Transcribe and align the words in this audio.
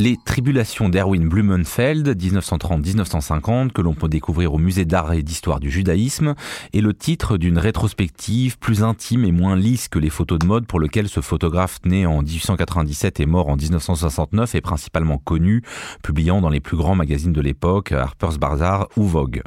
Les 0.00 0.16
Tribulations 0.16 0.88
d'Erwin 0.88 1.28
Blumenfeld, 1.28 2.18
1930-1950, 2.18 3.70
que 3.70 3.82
l'on 3.82 3.92
peut 3.92 4.08
découvrir 4.08 4.54
au 4.54 4.56
Musée 4.56 4.86
d'art 4.86 5.12
et 5.12 5.22
d'histoire 5.22 5.60
du 5.60 5.70
judaïsme, 5.70 6.34
est 6.72 6.80
le 6.80 6.94
titre 6.94 7.36
d'une 7.36 7.58
rétrospective 7.58 8.58
plus 8.58 8.82
intime 8.82 9.26
et 9.26 9.30
moins 9.30 9.56
lisse 9.56 9.88
que 9.88 9.98
les 9.98 10.08
photos 10.08 10.38
de 10.38 10.46
mode 10.46 10.66
pour 10.66 10.80
lequel 10.80 11.10
ce 11.10 11.20
photographe 11.20 11.80
né 11.84 12.06
en 12.06 12.22
1897 12.22 13.20
et 13.20 13.26
mort 13.26 13.50
en 13.50 13.56
1969 13.56 14.54
est 14.54 14.62
principalement 14.62 15.18
connu, 15.18 15.60
publiant 16.02 16.40
dans 16.40 16.48
les 16.48 16.60
plus 16.60 16.78
grands 16.78 16.94
magazines 16.94 17.34
de 17.34 17.42
l'époque, 17.42 17.92
Harper's 17.92 18.38
Bazaar 18.38 18.88
ou 18.96 19.02
Vogue. 19.02 19.42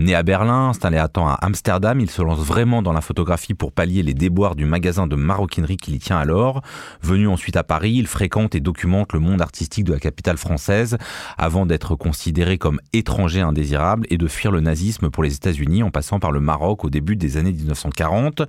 Né 0.00 0.16
à 0.16 0.24
Berlin, 0.24 0.70
installé 0.70 0.98
à 0.98 1.06
temps 1.06 1.28
à 1.28 1.34
Amsterdam, 1.34 2.00
il 2.00 2.10
se 2.10 2.22
lance 2.22 2.40
vraiment 2.40 2.82
dans 2.82 2.92
la 2.92 3.02
photographie 3.02 3.54
pour 3.54 3.70
pallier 3.70 4.02
les 4.02 4.14
déboires 4.14 4.56
du 4.56 4.64
magasin 4.64 5.06
de 5.06 5.14
maroquinerie 5.14 5.76
qu'il 5.76 5.94
y 5.94 6.00
tient 6.00 6.18
alors. 6.18 6.60
Venu 7.02 7.28
ensuite 7.28 7.56
à 7.56 7.62
Paris, 7.62 7.92
il 7.94 8.08
fréquente 8.08 8.56
et 8.56 8.60
documente 8.60 9.12
le 9.12 9.20
monde 9.20 9.40
artistique 9.40 9.84
de 9.84 9.91
la 9.92 10.00
capitale 10.00 10.36
française 10.36 10.98
avant 11.38 11.66
d'être 11.66 11.94
considéré 11.94 12.58
comme 12.58 12.80
étranger 12.92 13.40
indésirable 13.40 14.06
et 14.10 14.18
de 14.18 14.26
fuir 14.26 14.52
le 14.52 14.60
nazisme 14.60 15.10
pour 15.10 15.22
les 15.22 15.34
États-Unis 15.34 15.82
en 15.82 15.90
passant 15.90 16.20
par 16.20 16.32
le 16.32 16.40
Maroc 16.40 16.84
au 16.84 16.90
début 16.90 17.16
des 17.16 17.36
années 17.36 17.52
1940. 17.52 18.42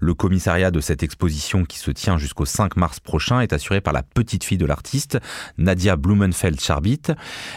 Le 0.00 0.14
commissariat 0.14 0.70
de 0.70 0.80
cette 0.80 1.02
exposition 1.02 1.64
qui 1.64 1.78
se 1.78 1.90
tient 1.90 2.18
jusqu'au 2.18 2.44
5 2.44 2.76
mars 2.76 3.00
prochain 3.00 3.40
est 3.40 3.52
assuré 3.52 3.80
par 3.80 3.92
la 3.92 4.02
petite 4.02 4.44
fille 4.44 4.58
de 4.58 4.66
l'artiste, 4.66 5.18
Nadia 5.58 5.96
Blumenfeld-Charbit. 5.96 7.02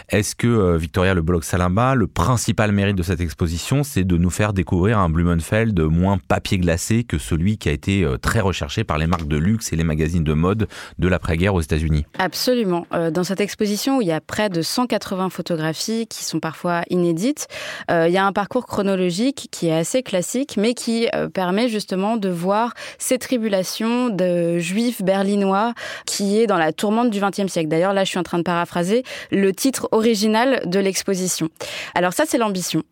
Est-ce 0.09 0.35
que, 0.35 0.47
euh, 0.47 0.77
Victoria 0.77 1.13
Le 1.13 1.21
Bolloc 1.21 1.43
Salimba, 1.43 1.95
le 1.95 2.07
principal 2.07 2.71
mérite 2.71 2.95
de 2.95 3.03
cette 3.03 3.21
exposition, 3.21 3.83
c'est 3.83 4.03
de 4.03 4.17
nous 4.17 4.29
faire 4.29 4.53
découvrir 4.53 4.99
un 4.99 5.09
Blumenfeld 5.09 5.79
moins 5.79 6.17
papier 6.17 6.57
glacé 6.57 7.03
que 7.03 7.17
celui 7.17 7.57
qui 7.57 7.69
a 7.69 7.71
été 7.71 8.03
euh, 8.03 8.17
très 8.17 8.39
recherché 8.39 8.83
par 8.83 8.97
les 8.97 9.07
marques 9.07 9.27
de 9.27 9.37
luxe 9.37 9.73
et 9.73 9.75
les 9.75 9.83
magazines 9.83 10.23
de 10.23 10.33
mode 10.33 10.67
de 10.99 11.07
l'après-guerre 11.07 11.55
aux 11.55 11.61
États-Unis? 11.61 12.05
Absolument. 12.17 12.87
Euh, 12.93 13.11
dans 13.11 13.23
cette 13.23 13.32
exposition 13.41 13.97
où 13.97 14.01
il 14.01 14.07
y 14.07 14.11
a 14.11 14.21
près 14.21 14.49
de 14.49 14.61
180 14.61 15.29
photographies 15.29 16.07
qui 16.07 16.23
sont 16.23 16.39
parfois 16.39 16.81
inédites, 16.89 17.47
euh, 17.91 18.07
il 18.07 18.13
y 18.13 18.17
a 18.17 18.25
un 18.25 18.33
parcours 18.33 18.65
chronologique 18.65 19.47
qui 19.51 19.67
est 19.67 19.75
assez 19.75 20.03
classique, 20.03 20.55
mais 20.57 20.73
qui 20.73 21.07
euh, 21.15 21.29
permet 21.29 21.69
justement 21.69 22.17
de 22.17 22.29
voir 22.29 22.73
ces 22.97 23.17
tribulations 23.17 24.09
de 24.09 24.59
juifs 24.59 25.01
berlinois 25.01 25.73
qui 26.05 26.39
est 26.39 26.47
dans 26.47 26.57
la 26.57 26.73
tourmente 26.73 27.09
du 27.09 27.19
XXe 27.19 27.51
siècle. 27.51 27.69
D'ailleurs, 27.69 27.93
là, 27.93 28.03
je 28.03 28.09
suis 28.09 28.19
en 28.19 28.23
train 28.23 28.37
de 28.37 28.43
paraphraser 28.43 29.03
le 29.31 29.53
titre 29.53 29.87
original 29.91 30.61
de 30.65 30.79
l'exposition. 30.79 31.49
Alors 31.95 32.13
ça, 32.13 32.25
c'est 32.27 32.37
l'ambition. 32.37 32.83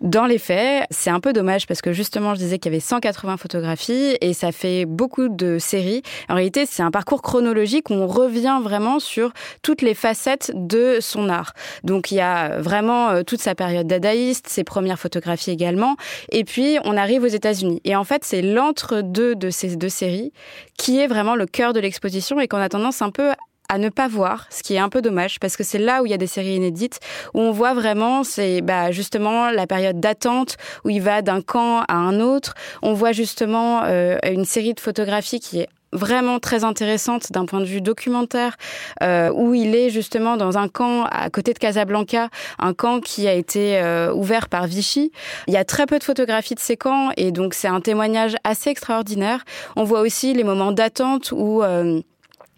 Dans 0.00 0.26
les 0.26 0.38
faits, 0.38 0.86
c'est 0.90 1.10
un 1.10 1.20
peu 1.20 1.32
dommage 1.32 1.66
parce 1.66 1.82
que 1.82 1.92
justement, 1.92 2.34
je 2.34 2.40
disais 2.40 2.58
qu'il 2.58 2.72
y 2.72 2.74
avait 2.74 2.80
180 2.80 3.36
photographies 3.36 4.16
et 4.20 4.32
ça 4.32 4.52
fait 4.52 4.84
beaucoup 4.84 5.28
de 5.28 5.58
séries. 5.58 6.02
En 6.28 6.34
réalité, 6.34 6.66
c'est 6.66 6.82
un 6.82 6.90
parcours 6.90 7.22
chronologique 7.22 7.90
où 7.90 7.94
on 7.94 8.06
revient 8.06 8.58
vraiment 8.62 8.98
sur 8.98 9.32
toutes 9.62 9.82
les 9.82 9.89
facettes 9.94 10.52
de 10.54 10.98
son 11.00 11.28
art. 11.28 11.52
Donc 11.84 12.10
il 12.10 12.16
y 12.16 12.20
a 12.20 12.60
vraiment 12.60 13.10
euh, 13.10 13.22
toute 13.22 13.40
sa 13.40 13.54
période 13.54 13.86
dadaïste, 13.86 14.48
ses 14.48 14.64
premières 14.64 14.98
photographies 14.98 15.50
également, 15.50 15.96
et 16.30 16.44
puis 16.44 16.78
on 16.84 16.96
arrive 16.96 17.22
aux 17.22 17.28
États-Unis. 17.28 17.80
Et 17.84 17.96
en 17.96 18.04
fait, 18.04 18.24
c'est 18.24 18.42
l'entre-deux 18.42 19.34
de 19.34 19.50
ces 19.50 19.76
deux 19.76 19.88
séries 19.88 20.32
qui 20.78 20.98
est 20.98 21.06
vraiment 21.06 21.34
le 21.34 21.46
cœur 21.46 21.72
de 21.72 21.80
l'exposition 21.80 22.40
et 22.40 22.48
qu'on 22.48 22.58
a 22.58 22.68
tendance 22.68 23.02
un 23.02 23.10
peu 23.10 23.30
à 23.70 23.78
ne 23.78 23.88
pas 23.88 24.08
voir, 24.08 24.48
ce 24.50 24.64
qui 24.64 24.74
est 24.74 24.78
un 24.78 24.88
peu 24.88 25.00
dommage 25.00 25.38
parce 25.38 25.56
que 25.56 25.62
c'est 25.62 25.78
là 25.78 26.02
où 26.02 26.06
il 26.06 26.10
y 26.10 26.14
a 26.14 26.18
des 26.18 26.26
séries 26.26 26.56
inédites 26.56 26.98
où 27.34 27.40
on 27.40 27.52
voit 27.52 27.72
vraiment 27.72 28.24
c'est 28.24 28.62
bah, 28.62 28.90
justement 28.90 29.50
la 29.50 29.68
période 29.68 30.00
d'attente 30.00 30.56
où 30.84 30.90
il 30.90 31.00
va 31.00 31.22
d'un 31.22 31.40
camp 31.40 31.84
à 31.86 31.94
un 31.94 32.18
autre. 32.18 32.54
On 32.82 32.94
voit 32.94 33.12
justement 33.12 33.84
euh, 33.84 34.18
une 34.24 34.44
série 34.44 34.74
de 34.74 34.80
photographies 34.80 35.38
qui 35.38 35.60
est 35.60 35.68
vraiment 35.92 36.38
très 36.38 36.64
intéressante 36.64 37.32
d'un 37.32 37.46
point 37.46 37.60
de 37.60 37.64
vue 37.64 37.80
documentaire, 37.80 38.56
euh, 39.02 39.30
où 39.32 39.54
il 39.54 39.74
est 39.74 39.90
justement 39.90 40.36
dans 40.36 40.58
un 40.58 40.68
camp 40.68 41.04
à 41.04 41.30
côté 41.30 41.52
de 41.52 41.58
Casablanca, 41.58 42.28
un 42.58 42.74
camp 42.74 43.00
qui 43.00 43.26
a 43.26 43.34
été 43.34 43.78
euh, 43.78 44.12
ouvert 44.12 44.48
par 44.48 44.66
Vichy. 44.66 45.12
Il 45.46 45.54
y 45.54 45.56
a 45.56 45.64
très 45.64 45.86
peu 45.86 45.98
de 45.98 46.04
photographies 46.04 46.54
de 46.54 46.60
ces 46.60 46.76
camps 46.76 47.10
et 47.16 47.32
donc 47.32 47.54
c'est 47.54 47.68
un 47.68 47.80
témoignage 47.80 48.36
assez 48.44 48.70
extraordinaire. 48.70 49.44
On 49.76 49.84
voit 49.84 50.00
aussi 50.00 50.34
les 50.34 50.44
moments 50.44 50.72
d'attente 50.72 51.32
où 51.32 51.62
euh, 51.62 52.00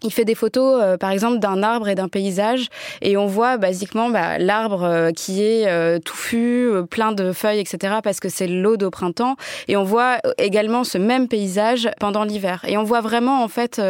il 0.03 0.11
fait 0.11 0.25
des 0.25 0.35
photos, 0.35 0.81
euh, 0.81 0.97
par 0.97 1.11
exemple, 1.11 1.39
d'un 1.39 1.63
arbre 1.63 1.87
et 1.87 1.95
d'un 1.95 2.09
paysage, 2.09 2.67
et 3.01 3.17
on 3.17 3.25
voit 3.25 3.57
basiquement 3.57 4.09
bah, 4.09 4.37
l'arbre 4.37 4.83
euh, 4.83 5.11
qui 5.11 5.43
est 5.43 5.67
euh, 5.67 5.99
touffu, 5.99 6.71
plein 6.89 7.11
de 7.11 7.31
feuilles, 7.31 7.59
etc., 7.59 7.95
parce 8.03 8.19
que 8.19 8.29
c'est 8.29 8.47
l'aube 8.47 8.83
au 8.83 8.89
printemps, 8.89 9.35
et 9.67 9.77
on 9.77 9.83
voit 9.83 10.17
également 10.37 10.83
ce 10.83 10.97
même 10.97 11.27
paysage 11.27 11.89
pendant 11.99 12.23
l'hiver. 12.23 12.63
Et 12.67 12.77
on 12.77 12.83
voit 12.83 13.01
vraiment, 13.01 13.43
en 13.43 13.47
fait, 13.47 13.81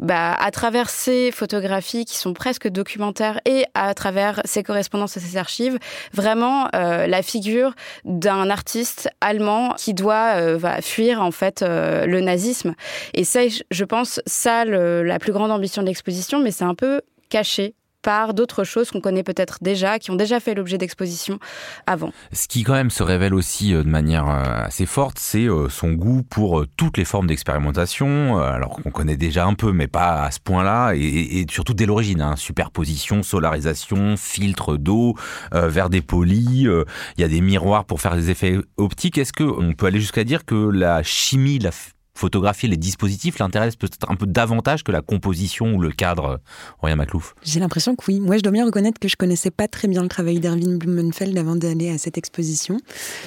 bah, 0.00 0.32
à 0.32 0.50
travers 0.50 0.88
ces 0.88 1.30
photographies 1.30 2.04
qui 2.04 2.16
sont 2.16 2.32
presque 2.32 2.68
documentaires 2.68 3.40
et 3.44 3.64
à 3.74 3.92
travers 3.94 4.40
ces 4.44 4.62
correspondances 4.62 5.16
et 5.16 5.20
ces 5.20 5.36
archives, 5.36 5.78
vraiment 6.12 6.68
la 6.72 7.22
figure 7.22 7.74
d'un 8.04 8.48
artiste 8.50 9.10
allemand 9.20 9.74
qui 9.76 9.94
doit 9.94 10.56
va 10.56 10.80
fuir, 10.80 11.22
en 11.22 11.30
fait, 11.30 11.62
le 11.62 12.20
nazisme. 12.20 12.74
Et 13.14 13.24
c'est, 13.24 13.48
je 13.70 13.84
pense, 13.84 14.20
ça 14.26 14.64
le, 14.64 15.02
la 15.02 15.18
plus 15.18 15.32
grande 15.32 15.49
ambition 15.50 15.82
de 15.82 15.86
l'exposition, 15.86 16.40
mais 16.40 16.50
c'est 16.50 16.64
un 16.64 16.74
peu 16.74 17.00
caché 17.28 17.74
par 18.02 18.34
d'autres 18.34 18.64
choses 18.64 18.90
qu'on 18.90 19.00
connaît 19.00 19.22
peut-être 19.22 19.58
déjà, 19.60 19.98
qui 19.98 20.10
ont 20.10 20.16
déjà 20.16 20.40
fait 20.40 20.54
l'objet 20.54 20.78
d'expositions 20.78 21.38
avant. 21.86 22.12
Ce 22.32 22.48
qui 22.48 22.62
quand 22.62 22.72
même 22.72 22.90
se 22.90 23.02
révèle 23.02 23.34
aussi 23.34 23.74
euh, 23.74 23.82
de 23.82 23.88
manière 23.88 24.28
euh, 24.28 24.64
assez 24.64 24.86
forte, 24.86 25.18
c'est 25.18 25.46
euh, 25.46 25.68
son 25.68 25.92
goût 25.92 26.22
pour 26.22 26.64
toutes 26.76 26.96
les 26.96 27.04
formes 27.04 27.26
d'expérimentation, 27.26 28.38
alors 28.38 28.76
qu'on 28.76 28.90
connaît 28.90 29.16
déjà 29.16 29.46
un 29.46 29.54
peu, 29.54 29.72
mais 29.72 29.86
pas 29.86 30.24
à 30.24 30.30
ce 30.30 30.40
point-là, 30.40 30.92
et, 30.94 31.46
surtout 31.50 31.74
dès 31.74 31.86
l'origine, 31.86 32.22
hein, 32.22 32.36
superposition, 32.36 33.22
solarisation, 33.22 34.16
filtre 34.16 34.76
d'eau, 34.76 35.14
verre 35.52 35.90
dépoli, 35.90 36.66
il 36.66 37.20
y 37.20 37.24
a 37.24 37.28
des 37.28 37.40
miroirs 37.40 37.84
pour 37.84 38.00
faire 38.00 38.16
des 38.16 38.30
effets 38.30 38.58
optiques. 38.76 39.18
Est-ce 39.18 39.32
qu'on 39.32 39.74
peut 39.74 39.86
aller 39.86 40.00
jusqu'à 40.00 40.24
dire 40.24 40.44
que 40.44 40.54
la 40.54 41.02
chimie, 41.02 41.58
la 41.58 41.70
photographier 42.14 42.68
les 42.68 42.76
dispositifs 42.76 43.38
l'intéresse 43.38 43.76
peut-être 43.76 44.10
un 44.10 44.16
peu 44.16 44.26
davantage 44.26 44.84
que 44.84 44.92
la 44.92 45.02
composition 45.02 45.74
ou 45.74 45.80
le 45.80 45.90
cadre, 45.90 46.40
Roya 46.78 46.96
Maclouf 46.96 47.34
J'ai 47.42 47.60
l'impression 47.60 47.96
que 47.96 48.04
oui. 48.08 48.20
Moi, 48.20 48.36
je 48.36 48.42
dois 48.42 48.52
bien 48.52 48.64
reconnaître 48.64 48.98
que 48.98 49.08
je 49.08 49.16
connaissais 49.16 49.50
pas 49.50 49.68
très 49.68 49.88
bien 49.88 50.02
le 50.02 50.08
travail 50.08 50.40
d'Erwin 50.40 50.76
Blumenfeld 50.78 51.36
avant 51.38 51.56
d'aller 51.56 51.90
à 51.90 51.98
cette 51.98 52.18
exposition. 52.18 52.78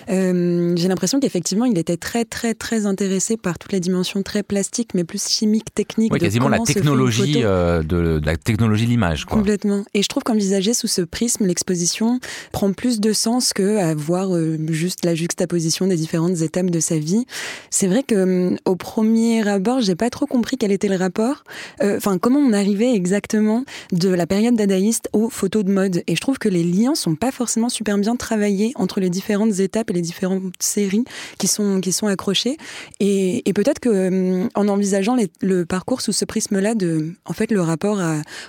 Euh, 0.10 0.74
j'ai 0.76 0.88
l'impression 0.88 1.20
qu'effectivement, 1.20 1.66
il 1.66 1.78
était 1.78 1.98
très, 1.98 2.26
très, 2.26 2.54
très 2.54 2.86
intéressé 2.86 3.38
par 3.38 3.58
toutes 3.58 3.72
les 3.72 3.80
dimensions 3.80 4.24
très 4.24 4.44
plastiques, 4.44 4.94
mais 4.94 5.04
plus 5.04 5.28
chimiques, 5.28 5.74
techniques. 5.74 6.14
Oui, 6.14 6.20
quasiment 6.20 6.50
la 6.50 6.60
technologie 6.60 7.42
euh, 7.44 7.84
de, 7.84 8.22
la 8.24 8.38
technologie 8.38 8.86
de 8.86 8.92
l'image. 8.92 9.26
Complètement. 9.26 9.84
Et 9.94 10.04
je 10.04 10.08
trouve 10.08 10.24
qu'envisager 10.24 10.74
sous 10.74 10.88
ce 10.88 11.02
prisme 11.02 11.46
l'exposition 11.46 12.20
prend 12.52 12.72
plus 12.74 13.00
de 13.00 13.14
sens 13.14 13.54
que 13.54 13.78
à 13.78 13.94
voir 13.96 14.36
euh, 14.36 14.58
juste 14.70 15.06
la 15.06 15.16
juxtaposition 15.16 15.88
des 15.88 15.96
différentes 15.96 16.42
étapes 16.42 16.70
de 16.70 16.80
sa 16.80 16.98
vie. 16.98 17.26
C'est 17.70 17.88
vrai 17.88 18.04
que 18.04 18.56
au 18.74 18.76
premier 18.76 19.48
abord, 19.48 19.82
j'ai 19.82 19.94
pas 19.94 20.10
trop 20.10 20.26
compris 20.26 20.58
quel 20.58 20.72
était 20.72 20.88
le 20.88 20.96
rapport. 20.96 21.44
Euh, 21.84 21.98
enfin, 21.98 22.18
comment 22.18 22.40
on 22.40 22.54
arrivait 22.54 22.92
exactement 22.92 23.66
de 23.92 24.10
la 24.10 24.26
période 24.26 24.56
dadaïste 24.56 25.10
aux 25.14 25.30
photos 25.30 25.64
de 25.64 25.72
mode. 25.72 26.02
Et 26.08 26.16
je 26.16 26.22
trouve 26.22 26.40
que 26.40 26.50
les 26.50 26.64
liens 26.64 26.96
sont 26.96 27.14
pas 27.14 27.32
forcément 27.32 27.70
super 27.70 28.00
bien 28.00 28.16
travaillés 28.16 28.72
entre 28.74 29.00
les 29.00 29.12
différentes 29.12 29.60
étapes 29.60 29.92
et 29.92 29.94
les 29.94 30.02
différentes 30.02 30.54
séries 30.58 31.04
qui 31.38 31.46
sont 31.46 31.82
qui 31.82 31.92
sont 31.92 32.08
accrochées. 32.08 32.58
Et, 33.00 33.44
peut-être 33.54 33.80
que 33.80 33.90
euh, 33.90 34.48
en 34.56 34.68
envisageant 34.68 35.16
le 35.42 35.66
parcours 35.66 36.02
sous 36.02 36.14
ce 36.14 36.26
prisme-là 36.26 36.74
de, 36.74 37.14
en 37.26 37.34
fait, 37.34 37.52
le 37.52 37.62
rapport 37.62 38.02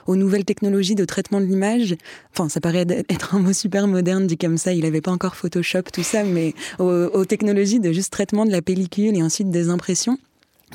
aux 0.07 0.17
nouvelles 0.17 0.47
technologies 0.47 0.95
de 0.95 1.05
traitement 1.05 1.43
de 1.43 1.45
l'image. 1.45 1.97
Enfin, 2.33 2.49
ça 2.49 2.63
paraît 2.63 2.87
être 3.11 3.35
un 3.35 3.41
mot 3.41 3.53
super 3.53 3.87
moderne 3.87 4.27
dit 4.27 4.39
comme 4.39 4.57
ça. 4.57 4.73
Il 4.73 4.87
avait 4.87 5.03
pas 5.03 5.11
encore 5.11 5.37
Photoshop, 5.37 5.83
tout 5.93 6.03
ça, 6.03 6.25
mais 6.25 6.55
aux, 6.79 6.85
aux 7.13 7.27
technologies 7.27 7.81
de 7.81 7.93
juste 7.93 8.11
traitement 8.11 8.47
de 8.47 8.53
la 8.53 8.63
pellicule 8.63 9.15
et 9.15 9.23
ensuite 9.23 9.51
des 9.51 9.69
impressions. 9.69 10.19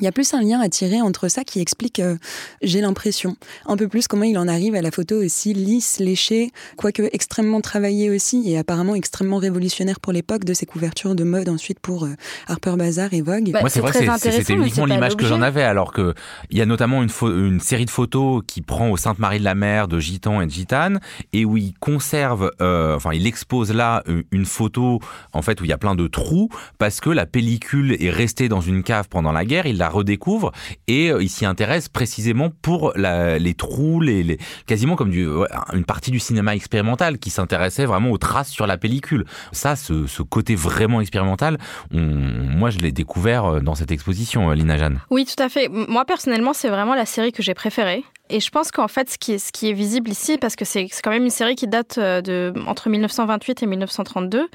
Il 0.00 0.04
y 0.04 0.08
a 0.08 0.12
plus 0.12 0.32
un 0.32 0.40
lien 0.40 0.60
à 0.60 0.68
tirer 0.68 1.02
entre 1.02 1.28
ça 1.28 1.44
qui 1.44 1.60
explique, 1.60 2.00
euh, 2.00 2.16
j'ai 2.62 2.80
l'impression, 2.80 3.36
un 3.66 3.76
peu 3.76 3.86
plus 3.86 4.08
comment 4.08 4.24
il 4.24 4.38
en 4.38 4.48
arrive 4.48 4.74
à 4.74 4.80
la 4.80 4.90
photo 4.90 5.22
aussi 5.22 5.52
lisse, 5.52 5.98
léchée, 5.98 6.52
quoique 6.76 7.02
extrêmement 7.12 7.60
travaillée 7.60 8.08
aussi 8.08 8.50
et 8.50 8.56
apparemment 8.56 8.94
extrêmement 8.94 9.36
révolutionnaire 9.36 10.00
pour 10.00 10.12
l'époque 10.12 10.44
de 10.44 10.54
ses 10.54 10.64
couvertures 10.64 11.14
de 11.14 11.24
mode 11.24 11.50
ensuite 11.50 11.80
pour 11.80 12.04
euh, 12.04 12.14
Harper 12.48 12.76
Bazaar 12.76 13.12
et 13.12 13.20
Vogue. 13.20 13.50
Moi, 13.60 13.68
c'est 13.68 13.80
vrai 13.80 13.92
que 13.92 14.30
c'était 14.30 14.54
uniquement 14.54 14.86
l'image 14.86 15.16
que 15.16 15.26
j'en 15.26 15.42
avais, 15.42 15.62
alors 15.62 15.92
que 15.92 16.14
il 16.48 16.56
y 16.56 16.62
a 16.62 16.66
notamment 16.66 17.02
une, 17.02 17.10
une 17.22 17.60
série 17.60 17.84
de 17.84 17.90
photos 17.90 18.42
qui 18.46 18.62
prend 18.62 18.88
au 18.88 18.96
Sainte-Marie 18.96 19.38
de 19.38 19.44
la 19.44 19.54
Mer 19.54 19.86
de 19.86 19.98
gitans 20.00 20.40
et 20.40 20.46
de 20.46 20.50
gitanes 20.50 21.00
et 21.32 21.44
où 21.44 21.58
il 21.58 21.74
conserve, 21.78 22.50
euh, 22.62 22.96
enfin, 22.96 23.12
il 23.12 23.26
expose 23.26 23.72
là 23.72 24.02
une 24.30 24.46
photo 24.46 25.00
en 25.32 25.42
fait 25.42 25.60
où 25.60 25.64
il 25.64 25.70
y 25.70 25.72
a 25.72 25.78
plein 25.78 25.94
de 25.94 26.06
trous 26.06 26.48
parce 26.78 27.00
que 27.00 27.10
la 27.10 27.26
pellicule 27.26 27.96
est 28.02 28.10
restée 28.10 28.48
dans 28.48 28.60
une 28.60 28.82
cave 28.82 29.08
pendant 29.08 29.32
la 29.32 29.44
guerre. 29.44 29.66
Il 29.66 29.76
l'a 29.76 29.89
redécouvre 29.90 30.52
et 30.86 31.08
il 31.08 31.28
s'y 31.28 31.44
intéresse 31.44 31.88
précisément 31.88 32.50
pour 32.62 32.92
les 32.96 33.54
trous, 33.54 34.00
les, 34.00 34.38
quasiment 34.66 34.96
comme 34.96 35.12
une 35.12 35.84
partie 35.84 36.10
du 36.10 36.18
cinéma 36.18 36.54
expérimental 36.54 37.18
qui 37.18 37.30
s'intéressait 37.30 37.84
vraiment 37.84 38.10
aux 38.10 38.18
traces 38.18 38.50
sur 38.50 38.66
la 38.66 38.78
pellicule. 38.78 39.24
Ça, 39.52 39.76
ce, 39.76 40.22
côté 40.22 40.54
vraiment 40.54 41.00
expérimental, 41.00 41.58
moi 41.90 42.70
je 42.70 42.78
l'ai 42.78 42.92
découvert 42.92 43.60
dans 43.62 43.74
cette 43.74 43.90
exposition, 43.90 44.50
Lina 44.50 44.76
Jeanne. 44.76 45.00
Oui, 45.10 45.24
tout 45.24 45.42
à 45.42 45.48
fait. 45.48 45.68
Moi 45.68 46.04
personnellement, 46.04 46.52
c'est 46.52 46.68
vraiment 46.68 46.94
la 46.94 47.06
série 47.06 47.32
que 47.32 47.42
j'ai 47.42 47.54
préférée. 47.54 48.04
Et 48.30 48.38
je 48.40 48.50
pense 48.50 48.70
qu'en 48.70 48.88
fait, 48.88 49.10
ce 49.10 49.18
qui, 49.18 49.32
est, 49.32 49.72
visible 49.72 50.10
ici, 50.10 50.38
parce 50.38 50.56
que 50.56 50.64
c'est 50.64 50.88
quand 51.02 51.10
même 51.10 51.24
une 51.24 51.30
série 51.30 51.56
qui 51.56 51.66
date 51.66 51.98
euh, 51.98 52.20
de 52.20 52.52
entre 52.66 52.88
1928 52.88 53.62
et 53.62 53.66
1932, 53.66 54.48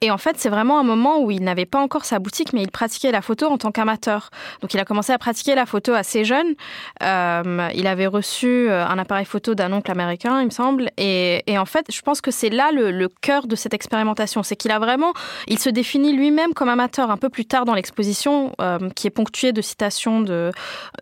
et 0.00 0.10
en 0.10 0.18
fait, 0.18 0.36
c'est 0.38 0.48
vraiment 0.48 0.78
un 0.78 0.84
moment 0.84 1.20
où 1.20 1.30
il 1.30 1.42
n'avait 1.42 1.66
pas 1.66 1.80
encore 1.80 2.04
sa 2.04 2.18
boutique, 2.18 2.52
mais 2.52 2.62
il 2.62 2.70
pratiquait 2.70 3.10
la 3.10 3.22
photo 3.22 3.46
en 3.46 3.58
tant 3.58 3.72
qu'amateur. 3.72 4.30
Donc, 4.60 4.74
il 4.74 4.80
a 4.80 4.84
commencé 4.84 5.12
à 5.12 5.18
pratiquer 5.18 5.54
la 5.54 5.66
photo 5.66 5.92
assez 5.92 6.24
jeune. 6.24 6.54
Euh, 7.02 7.68
il 7.74 7.86
avait 7.86 8.06
reçu 8.06 8.46
euh, 8.46 8.86
un 8.86 8.98
appareil 8.98 9.26
photo 9.26 9.54
d'un 9.54 9.72
oncle 9.72 9.90
américain, 9.90 10.40
il 10.40 10.46
me 10.46 10.50
semble, 10.50 10.90
et, 10.96 11.42
en 11.58 11.66
fait, 11.66 11.86
je 11.92 12.00
pense 12.02 12.20
que 12.20 12.30
c'est 12.30 12.50
là 12.50 12.70
le, 12.72 13.08
cœur 13.20 13.46
de 13.46 13.56
cette 13.56 13.72
expérimentation, 13.72 14.42
c'est 14.42 14.56
qu'il 14.56 14.70
a 14.70 14.78
vraiment, 14.78 15.12
il 15.46 15.58
se 15.58 15.70
définit 15.70 16.12
lui-même 16.12 16.54
comme 16.54 16.68
amateur 16.68 17.10
un 17.10 17.16
peu 17.16 17.28
plus 17.28 17.46
tard 17.46 17.64
dans 17.64 17.74
l'exposition, 17.74 18.52
qui 18.94 19.06
est 19.06 19.10
ponctuée 19.10 19.52
de 19.52 19.62
citations 19.62 20.20
de, 20.20 20.52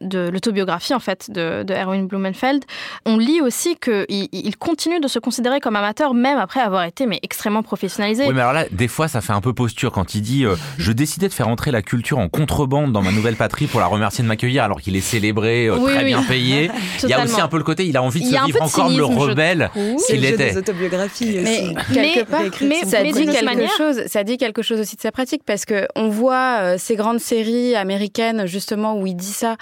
l'autobiographie 0.00 0.94
en 0.94 1.00
fait 1.00 1.30
de, 1.30 1.62
de 1.64 1.74
Erwin 1.74 2.06
Blumenfeld, 2.14 2.64
on 3.06 3.18
lit 3.18 3.40
aussi 3.40 3.76
qu'il 3.76 4.06
il 4.08 4.56
continue 4.56 5.00
de 5.00 5.08
se 5.08 5.18
considérer 5.18 5.60
comme 5.60 5.76
amateur 5.76 6.14
même 6.14 6.38
après 6.38 6.60
avoir 6.60 6.84
été 6.84 7.06
mais 7.06 7.18
extrêmement 7.22 7.62
professionnalisé. 7.62 8.24
Oui, 8.26 8.34
mais 8.34 8.40
alors 8.40 8.52
là, 8.52 8.64
des 8.70 8.88
fois, 8.88 9.08
ça 9.08 9.20
fait 9.20 9.32
un 9.32 9.40
peu 9.40 9.52
posture 9.52 9.92
quand 9.92 10.14
il 10.14 10.22
dit 10.22 10.44
euh, 10.44 10.54
Je 10.78 10.92
décidais 10.92 11.28
de 11.28 11.32
faire 11.32 11.48
entrer 11.48 11.70
la 11.70 11.82
culture 11.82 12.18
en 12.18 12.28
contrebande 12.28 12.92
dans 12.92 13.02
ma 13.02 13.12
nouvelle 13.12 13.36
patrie 13.36 13.66
pour 13.66 13.80
la 13.80 13.86
remercier 13.86 14.22
de 14.22 14.28
m'accueillir 14.28 14.64
alors 14.64 14.80
qu'il 14.80 14.96
est 14.96 15.00
célébré, 15.00 15.66
euh, 15.66 15.78
très 15.78 16.04
bien 16.04 16.22
payé. 16.22 16.70
il 17.02 17.08
y 17.08 17.12
a 17.12 17.22
aussi 17.22 17.40
un 17.40 17.48
peu 17.48 17.58
le 17.58 17.64
côté, 17.64 17.86
il 17.86 17.96
a 17.96 18.02
envie 18.02 18.20
de 18.20 18.26
se 18.26 18.44
vivre 18.44 18.62
encore 18.62 18.88
le 18.90 19.04
rebelle 19.04 19.70
qu'il 20.06 20.24
était. 20.24 20.52
des 20.52 20.58
autobiographies 20.58 21.38
mais, 21.42 21.74
quelque 21.92 22.30
part, 22.30 22.42
mais, 22.62 22.84
ça 22.84 23.02
dit 23.02 23.26
quelque 23.26 23.66
chose. 23.76 24.02
Ça 24.06 24.24
dit 24.24 24.36
quelque 24.36 24.62
chose 24.62 24.80
aussi 24.80 24.96
de 24.96 25.00
sa 25.00 25.12
pratique 25.12 25.42
parce 25.44 25.64
que 25.64 25.86
on 25.96 26.08
voit 26.08 26.58
euh, 26.60 26.76
ces 26.78 26.96
grandes 26.96 27.20
séries 27.20 27.74
américaines 27.74 28.46
justement 28.46 28.98
où 28.98 29.06
il 29.06 29.16
dit 29.16 29.26
ça, 29.26 29.56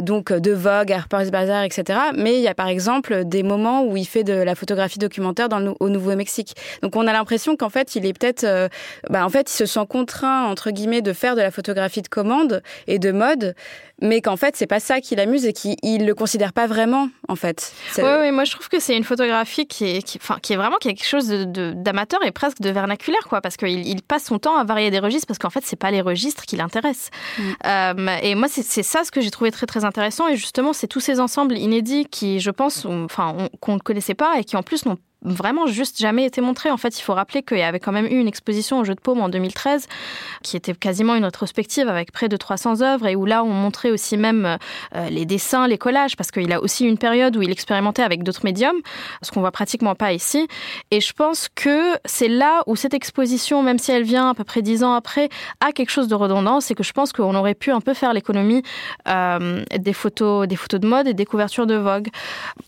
donc 0.00 0.32
de 0.32 0.52
Vogue, 0.52 0.92
Harper's 0.92 1.30
Bazaar, 1.30 1.64
etc. 1.68 1.98
Mais 2.16 2.34
il 2.34 2.40
y 2.40 2.48
a 2.48 2.54
par 2.54 2.68
exemple 2.68 3.24
des 3.24 3.42
moments 3.42 3.84
où 3.84 3.96
il 3.96 4.06
fait 4.06 4.24
de 4.24 4.32
la 4.32 4.54
photographie 4.54 4.98
documentaire 4.98 5.48
dans 5.48 5.60
le, 5.60 5.74
au 5.80 5.88
Nouveau-Mexique. 5.88 6.54
Donc 6.82 6.96
on 6.96 7.06
a 7.06 7.12
l'impression 7.12 7.56
qu'en 7.56 7.70
fait, 7.70 7.94
il 7.94 8.06
est 8.06 8.12
peut-être, 8.12 8.44
euh, 8.44 8.68
bah, 9.10 9.24
en 9.24 9.28
fait, 9.28 9.50
il 9.50 9.54
se 9.54 9.66
sent 9.66 9.86
contraint 9.88 10.46
entre 10.46 10.70
guillemets 10.70 11.02
de 11.02 11.12
faire 11.12 11.36
de 11.36 11.40
la 11.40 11.50
photographie 11.50 12.02
de 12.02 12.08
commande 12.08 12.62
et 12.86 12.98
de 12.98 13.12
mode, 13.12 13.54
mais 14.00 14.20
qu'en 14.20 14.36
fait, 14.36 14.56
c'est 14.56 14.66
pas 14.66 14.80
ça 14.80 15.00
qui 15.00 15.16
l'amuse 15.16 15.44
et 15.44 15.52
qu'il 15.52 16.06
le 16.06 16.14
considère 16.14 16.52
pas 16.52 16.66
vraiment, 16.66 17.08
en 17.28 17.36
fait. 17.36 17.72
Oui, 17.96 18.04
ouais, 18.04 18.30
moi 18.30 18.44
je 18.44 18.52
trouve 18.52 18.68
que 18.68 18.78
c'est 18.78 18.96
une 18.96 19.04
photographie 19.04 19.66
qui 19.66 19.96
est, 19.96 20.02
qui, 20.02 20.18
enfin, 20.20 20.38
qui 20.40 20.52
est 20.52 20.56
vraiment 20.56 20.78
quelque 20.78 21.04
chose 21.04 21.28
d'amateur 21.28 22.24
et 22.24 22.30
presque 22.30 22.60
de 22.60 22.70
vernaculaire, 22.70 23.26
quoi, 23.28 23.40
parce 23.40 23.56
qu'il 23.56 23.86
il 23.86 24.02
passe 24.02 24.24
son 24.24 24.38
temps 24.38 24.56
à 24.56 24.64
varier 24.64 24.90
des 24.90 25.00
registres, 25.00 25.26
parce 25.26 25.38
qu'en 25.38 25.50
fait, 25.50 25.62
c'est 25.64 25.76
pas 25.76 25.90
les 25.90 26.00
registres 26.00 26.44
qui 26.46 26.56
l'intéressent. 26.56 27.10
Mm. 27.38 27.42
Euh, 27.66 28.16
et 28.22 28.34
moi, 28.34 28.48
c'est 28.48 28.82
ça 28.82 29.02
ce 29.04 29.10
que 29.10 29.20
j'ai 29.20 29.30
trouvé 29.30 29.50
très 29.50 29.66
très 29.66 29.84
intéressant, 29.84 30.28
et 30.28 30.36
justement, 30.36 30.72
c'est 30.72 30.86
tous 30.86 31.00
ces 31.00 31.18
ensembles 31.18 31.56
inédits 31.58 32.06
qui, 32.06 32.40
je 32.40 32.50
pense, 32.50 32.84
enfin, 32.86 33.48
qu'on 33.60 33.74
ne 33.74 33.80
connaissait 33.80 34.14
pas 34.14 34.38
et 34.38 34.44
qui 34.44 34.56
en 34.56 34.62
plus 34.62 34.86
n'ont 34.86 34.98
vraiment 35.22 35.66
juste 35.66 35.98
jamais 35.98 36.24
été 36.24 36.40
montré. 36.40 36.70
En 36.70 36.76
fait, 36.76 36.98
il 36.98 37.02
faut 37.02 37.14
rappeler 37.14 37.42
qu'il 37.42 37.58
y 37.58 37.62
avait 37.62 37.80
quand 37.80 37.92
même 37.92 38.06
eu 38.06 38.18
une 38.18 38.28
exposition 38.28 38.78
au 38.78 38.84
Jeu 38.84 38.94
de 38.94 39.00
Paume 39.00 39.20
en 39.20 39.28
2013, 39.28 39.86
qui 40.42 40.56
était 40.56 40.74
quasiment 40.74 41.14
une 41.14 41.24
rétrospective 41.24 41.88
avec 41.88 42.12
près 42.12 42.28
de 42.28 42.36
300 42.36 42.82
œuvres, 42.82 43.06
et 43.06 43.16
où 43.16 43.26
là, 43.26 43.42
on 43.42 43.52
montrait 43.52 43.90
aussi 43.90 44.16
même 44.16 44.58
euh, 44.94 45.08
les 45.10 45.26
dessins, 45.26 45.66
les 45.66 45.78
collages, 45.78 46.16
parce 46.16 46.30
qu'il 46.30 46.52
a 46.52 46.62
aussi 46.62 46.84
une 46.84 46.98
période 46.98 47.36
où 47.36 47.42
il 47.42 47.50
expérimentait 47.50 48.02
avec 48.02 48.22
d'autres 48.22 48.44
médiums, 48.44 48.76
ce 49.22 49.30
qu'on 49.30 49.40
voit 49.40 49.50
pratiquement 49.50 49.94
pas 49.94 50.12
ici. 50.12 50.46
Et 50.90 51.00
je 51.00 51.12
pense 51.12 51.48
que 51.54 51.96
c'est 52.04 52.28
là 52.28 52.62
où 52.66 52.76
cette 52.76 52.94
exposition, 52.94 53.62
même 53.62 53.78
si 53.78 53.90
elle 53.90 54.04
vient 54.04 54.30
à 54.30 54.34
peu 54.34 54.44
près 54.44 54.62
dix 54.62 54.84
ans 54.84 54.94
après, 54.94 55.28
a 55.60 55.72
quelque 55.72 55.90
chose 55.90 56.08
de 56.08 56.14
redondant, 56.14 56.60
c'est 56.60 56.74
que 56.74 56.84
je 56.84 56.92
pense 56.92 57.12
qu'on 57.12 57.34
aurait 57.34 57.54
pu 57.54 57.72
un 57.72 57.80
peu 57.80 57.94
faire 57.94 58.12
l'économie 58.12 58.62
euh, 59.08 59.64
des 59.76 59.92
photos, 59.92 60.46
des 60.46 60.56
photos 60.56 60.80
de 60.80 60.86
mode 60.86 61.08
et 61.08 61.14
des 61.14 61.24
couvertures 61.24 61.66
de 61.66 61.74
Vogue. 61.74 62.08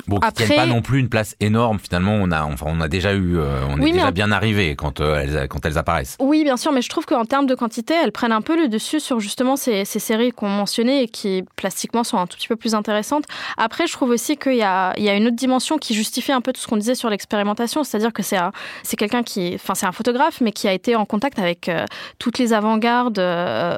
Bon, 0.06 0.18
après, 0.18 0.56
pas 0.56 0.66
non 0.66 0.82
plus 0.82 0.98
une 0.98 1.08
place 1.08 1.36
énorme. 1.40 1.78
Finalement, 1.78 2.14
on 2.14 2.30
a 2.30 2.39
enfin, 2.44 2.66
on 2.68 2.80
a 2.80 2.88
déjà 2.88 3.14
eu, 3.14 3.38
euh, 3.38 3.60
on 3.68 3.80
est 3.80 3.92
déjà 3.92 4.10
bien 4.10 4.32
arrivé 4.32 4.76
quand 4.76 5.00
euh, 5.00 5.20
elles, 5.20 5.48
quand 5.48 5.64
elles 5.64 5.78
apparaissent. 5.78 6.16
Oui, 6.20 6.44
bien 6.44 6.56
sûr, 6.56 6.72
mais 6.72 6.82
je 6.82 6.88
trouve 6.88 7.06
qu'en 7.06 7.24
termes 7.24 7.46
de 7.46 7.54
quantité, 7.54 7.94
elles 7.94 8.12
prennent 8.12 8.32
un 8.32 8.40
peu 8.40 8.56
le 8.56 8.68
dessus 8.68 9.00
sur 9.00 9.20
justement 9.20 9.56
ces, 9.56 9.84
ces 9.84 9.98
séries 9.98 10.32
qu'on 10.32 10.48
mentionnait 10.48 11.04
et 11.04 11.08
qui 11.08 11.44
plastiquement 11.56 12.04
sont 12.04 12.18
un 12.18 12.26
tout 12.26 12.36
petit 12.36 12.48
peu 12.48 12.56
plus 12.56 12.74
intéressantes. 12.74 13.24
Après, 13.56 13.86
je 13.86 13.92
trouve 13.92 14.10
aussi 14.10 14.36
qu'il 14.36 14.56
y 14.56 14.62
a, 14.62 14.92
il 14.96 15.04
y 15.04 15.08
a 15.08 15.14
une 15.14 15.26
autre 15.26 15.36
dimension 15.36 15.78
qui 15.78 15.94
justifie 15.94 16.32
un 16.32 16.40
peu 16.40 16.52
tout 16.52 16.60
ce 16.60 16.66
qu'on 16.66 16.76
disait 16.76 16.94
sur 16.94 17.10
l'expérimentation, 17.10 17.84
c'est-à-dire 17.84 18.12
que 18.12 18.22
c'est 18.22 18.38
c'est 18.82 18.96
quelqu'un 18.96 19.22
qui, 19.22 19.52
enfin, 19.54 19.74
c'est 19.74 19.86
un 19.86 19.92
photographe, 19.92 20.40
mais 20.40 20.52
qui 20.52 20.66
a 20.66 20.72
été 20.72 20.96
en 20.96 21.04
contact 21.04 21.38
avec 21.38 21.68
euh, 21.68 21.84
toutes 22.18 22.38
les 22.38 22.52
avant-gardes 22.52 23.18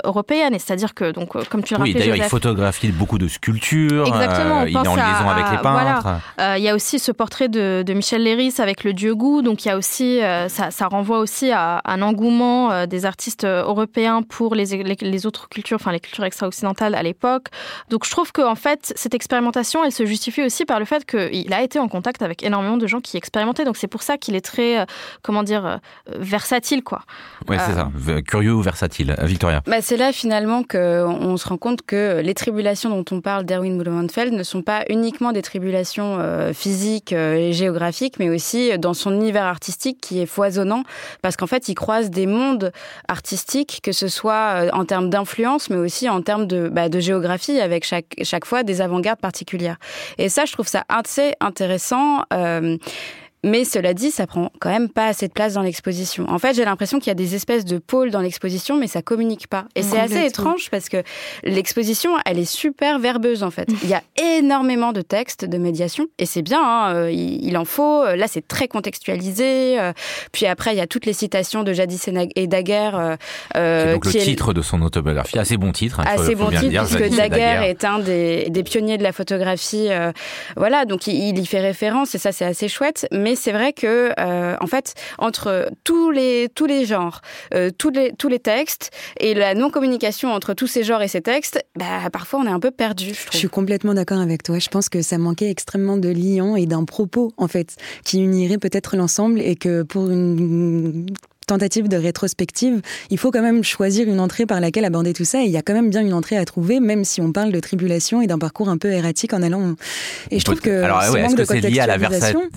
européennes, 0.05 0.55
et 0.55 0.59
c'est-à-dire 0.59 0.95
que 0.95 1.11
donc, 1.11 1.33
comme 1.49 1.63
tu 1.63 1.75
le 1.75 1.81
oui, 1.81 1.95
d'ailleurs, 1.95 2.17
il 2.17 2.23
photographie 2.25 2.93
beaucoup 2.93 3.19
de 3.19 3.29
sculptures. 3.29 4.07
Exactement. 4.07 4.63
il 4.63 4.75
est 4.75 4.77
en 4.77 4.95
liaison 4.95 5.29
avec 5.29 5.51
les 5.51 5.59
peintres. 5.59 6.03
Voilà. 6.37 6.59
il 6.59 6.63
y 6.63 6.69
a 6.69 6.75
aussi 6.75 6.99
ce 6.99 7.13
portrait 7.13 7.49
de, 7.49 7.83
de 7.87 7.93
Michel 7.93 8.23
Avec 8.59 8.85
le 8.85 8.93
dieu 8.93 9.15
goût. 9.15 9.43
Donc 9.43 9.65
il 9.65 9.69
y 9.69 9.71
a 9.71 9.77
aussi, 9.77 10.21
euh, 10.21 10.49
ça, 10.49 10.71
ça, 10.71 10.87
renvoie 10.89 11.19
aussi 11.19 11.51
à 11.51 11.81
un 11.85 12.03
engouement 12.03 12.71
euh, 12.71 12.87
des 12.87 13.07
artistes 13.07 13.45
euh, 13.45 13.65
européens 13.65 14.23
pour 14.23 14.55
les, 14.55 14.67
les, 14.83 15.27
autres 15.27 15.49
cultures, 15.49 15.77
enfin 15.77 15.93
les 15.93 16.01
cultures 16.01 16.25
extra-occidentales 16.25 16.95
à 16.95 17.03
l'époque. 17.03 17.47
Donc 17.89 18.05
je 18.05 18.11
trouve 18.11 18.33
qu'en 18.33 18.55
fait, 18.55 18.93
cette 18.95 19.15
expérimentation, 19.15 19.85
elle 19.85 19.93
se 19.93 20.05
justifie 20.05 20.43
aussi 20.43 20.65
par 20.65 20.79
le 20.79 20.85
fait 20.85 21.05
qu'il 21.05 21.53
a 21.53 21.63
été 21.63 21.79
en 21.79 21.89
contact 21.89 22.23
avec 22.23 22.43
énormément 22.43 22.77
de 22.77 22.87
gens 22.87 23.01
qui 23.01 23.17
expérimentaient. 23.17 23.65
Donc 23.65 23.77
c'est 23.77 23.87
pour 23.87 24.03
ça 24.03 24.19
qu'il 24.19 24.35
est 24.35 24.45
très, 24.45 24.87
comment 25.23 25.43
dire, 25.43 25.81
versatile, 26.07 26.83
quoi. 26.83 27.03
Oui, 27.49 27.57
c'est 27.59 27.75
ça. 27.75 27.91
Curieux 28.27 28.53
ou 28.53 28.61
versatile. 28.61 29.17
Victoria? 29.23 29.63
Bah, 29.67 29.81
c'est 29.81 29.97
là 29.97 30.13
finalement 30.13 30.63
qu'on 30.63 31.37
se 31.37 31.49
rend 31.49 31.57
compte 31.57 31.83
que 31.83 32.21
les 32.23 32.35
tribulations 32.35 32.91
dont 32.91 33.05
on 33.17 33.21
parle 33.21 33.45
d'Erwin 33.45 33.79
Blumenfeld 33.79 34.33
ne 34.33 34.43
sont 34.43 34.63
pas 34.63 34.85
uniquement 34.89 35.33
des 35.33 35.43
tribulations 35.43 36.19
physiques 36.53 37.13
et 37.13 37.53
géographiques, 37.53 38.19
mais 38.19 38.29
aussi 38.29 38.42
dans 38.79 38.95
son 38.95 39.13
univers 39.13 39.45
artistique 39.45 39.99
qui 40.01 40.21
est 40.21 40.27
foisonnant 40.27 40.83
parce 41.23 41.37
qu'en 41.37 41.47
fait, 41.47 41.69
il 41.69 41.75
croise 41.75 42.11
des 42.11 42.27
mondes 42.27 42.73
artistiques, 43.09 43.81
que 43.83 43.93
ce 43.93 44.09
soit 44.09 44.65
euh, 44.65 44.71
en 44.73 44.85
termes 44.85 45.11
d'influence, 45.11 45.71
mais 45.71 45.77
aussi 45.77 46.09
en 46.09 46.23
termes 46.23 46.47
de, 46.47 46.69
bah, 46.69 46.89
de 46.89 47.01
géographie, 47.01 47.61
avec 47.61 47.85
chaque, 47.85 48.15
chaque 48.23 48.45
fois 48.45 48.63
des 48.63 48.81
avant-gardes 48.81 49.21
particulières. 49.21 49.77
Et 50.19 50.29
ça, 50.29 50.45
je 50.45 50.53
trouve 50.53 50.69
ça 50.69 50.85
assez 50.89 51.35
intéressant. 51.41 52.23
Euh, 52.33 52.77
mais 53.45 53.65
cela 53.65 53.93
dit, 53.93 54.11
ça 54.11 54.27
prend 54.27 54.51
quand 54.61 54.71
même 54.71 54.89
pas 54.89 55.07
assez 55.07 55.27
de 55.27 55.33
place 55.33 55.55
dans 55.55 55.63
l'exposition. 55.63 56.27
En 56.29 56.39
fait, 56.39 56.55
j'ai 56.55 56.65
l'impression 56.65 56.99
qu'il 56.99 57.09
y 57.09 57.11
a 57.11 57.15
des 57.15 57.35
espèces 57.35 57.65
de 57.65 57.79
pôles 57.79 58.11
dans 58.11 58.21
l'exposition, 58.21 58.77
mais 58.77 58.87
ça 58.87 59.03
communique 59.03 59.49
pas. 59.49 59.65
Et 59.75 59.83
c'est 59.83 59.99
assez 59.99 60.25
étrange 60.25 60.71
parce 60.71 60.89
que 60.89 61.03
l'exposition, 61.43 62.13
elle 62.25 62.39
est 62.39 62.45
super 62.45 63.01
verbeuse 63.01 63.43
en 63.43 63.51
fait. 63.51 63.69
Il 63.83 63.89
y 63.89 63.95
a 63.95 64.03
énormément 64.23 64.93
de 64.93 65.03
textes, 65.03 65.45
de 65.45 65.59
médiation, 65.59 66.07
et 66.19 66.27
c'est 66.27 66.43
bien. 66.43 66.63
Hein, 66.63 66.95
euh, 66.95 67.11
il, 67.11 67.57
en 67.57 67.65
faut. 67.65 68.05
Là, 68.05 68.27
c'est 68.29 68.47
très 68.47 68.69
contextualisé. 68.69 69.81
Euh, 69.81 69.93
puis 70.31 70.47
après, 70.47 70.73
il 70.73 70.79
y 70.79 70.81
a 70.81 70.87
toutes 70.87 71.07
les 71.07 71.13
citations 71.13 71.65
de 71.65 71.73
Jadis 71.73 72.09
et 72.37 72.47
Daguerre. 72.47 73.17
Euh, 73.57 73.95
donc 73.95 74.05
le 74.07 74.13
titre 74.13 74.53
de 74.53 74.63
son 74.63 74.83
autobiographie, 74.83 75.39
assez 75.39 75.57
bon 75.57 75.73
titre. 75.73 76.01
Hein, 76.01 76.05
assez 76.07 76.35
bon 76.35 76.51
titre, 76.51 76.85
puisque 76.85 77.17
Daguerre 77.17 77.63
est 77.63 77.85
un 77.85 77.99
des, 77.99 78.51
des, 78.51 78.63
pionniers 78.63 78.99
de 78.99 79.03
la 79.03 79.13
photographie. 79.13 79.89
voilà, 80.57 80.85
donc 80.85 81.07
il, 81.09 81.15
il 81.15 81.39
y 81.39 81.47
fait 81.47 81.61
référence, 81.61 82.15
et 82.15 82.19
ça, 82.19 82.31
c'est 82.31 82.45
assez 82.45 82.69
chouette. 82.69 83.09
Mais 83.11 83.32
c'est 83.37 83.53
vrai 83.53 83.73
que, 83.73 84.13
euh, 84.19 84.57
en 84.61 84.67
fait, 84.67 84.95
entre 85.19 85.71
tous 85.85 86.11
les, 86.11 86.49
tous 86.55 86.67
les 86.67 86.85
genres, 86.85 87.21
euh, 87.55 87.71
tous, 87.77 87.91
les, 87.91 88.13
tous 88.13 88.29
les 88.29 88.39
textes 88.39 88.91
et 89.19 89.35
la 89.35 89.55
non-communication 89.55 90.31
entre 90.31 90.55
tous 90.55 90.67
ces 90.67 90.83
genres 90.83 91.03
et 91.03 91.09
ces 91.09 91.21
textes, 91.21 91.65
bah, 91.77 92.11
parfois 92.13 92.41
on 92.41 92.47
est 92.47 92.51
un 92.51 92.61
peu 92.61 92.71
perdu. 92.71 93.15
Je, 93.15 93.33
je 93.33 93.37
suis 93.37 93.49
complètement 93.49 93.95
d'accord 93.95 94.21
avec 94.21 94.43
toi. 94.43 94.59
Je 94.59 94.69
pense 94.69 94.89
que 94.89 95.03
ça 95.03 95.19
manquait 95.19 95.51
extrêmement 95.51 95.97
de 95.97 96.09
liant 96.09 96.57
et 96.57 96.67
d'un 96.67 96.85
propos, 96.85 97.33
en 97.37 97.49
fait, 97.49 97.77
qui 98.05 98.19
unirait 98.21 98.59
peut-être 98.59 98.97
l'ensemble 98.97 99.41
et 99.41 99.57
que 99.57 99.83
pour 99.83 100.11
une 100.11 101.07
tentative 101.47 101.89
de 101.89 101.97
rétrospective, 101.97 102.81
il 103.11 103.19
faut 103.19 103.31
quand 103.31 103.43
même 103.43 103.63
choisir 103.65 104.09
une 104.09 104.21
entrée 104.21 104.47
par 104.47 104.61
laquelle 104.61 104.85
aborder 104.85 105.13
tout 105.13 105.25
ça. 105.25 105.43
Et 105.43 105.47
il 105.47 105.51
y 105.51 105.57
a 105.57 105.63
quand 105.63 105.75
même 105.75 105.91
bien 105.91 106.03
une 106.03 106.13
entrée 106.13 106.37
à 106.37 106.45
trouver, 106.45 106.81
même 106.81 107.05
si 107.05 107.21
on 107.21 107.33
parle 107.33 107.53
de 107.53 107.61
tribulation 107.61 108.21
et 108.21 108.27
d'un 108.27 108.39
parcours 108.39 108.69
un 108.69 108.79
peu 108.79 108.91
erratique 108.91 109.33
en 109.35 109.43
allant. 109.43 109.75
Et 110.31 110.39
je 110.39 110.45
trouve 110.45 110.61
que. 110.61 110.83
Alors, 110.83 111.03
est-ce 111.03 111.35
que 111.35 111.45
c'est 111.45 111.61
lié 111.61 111.81
à 111.81 111.87
la, 111.87 111.97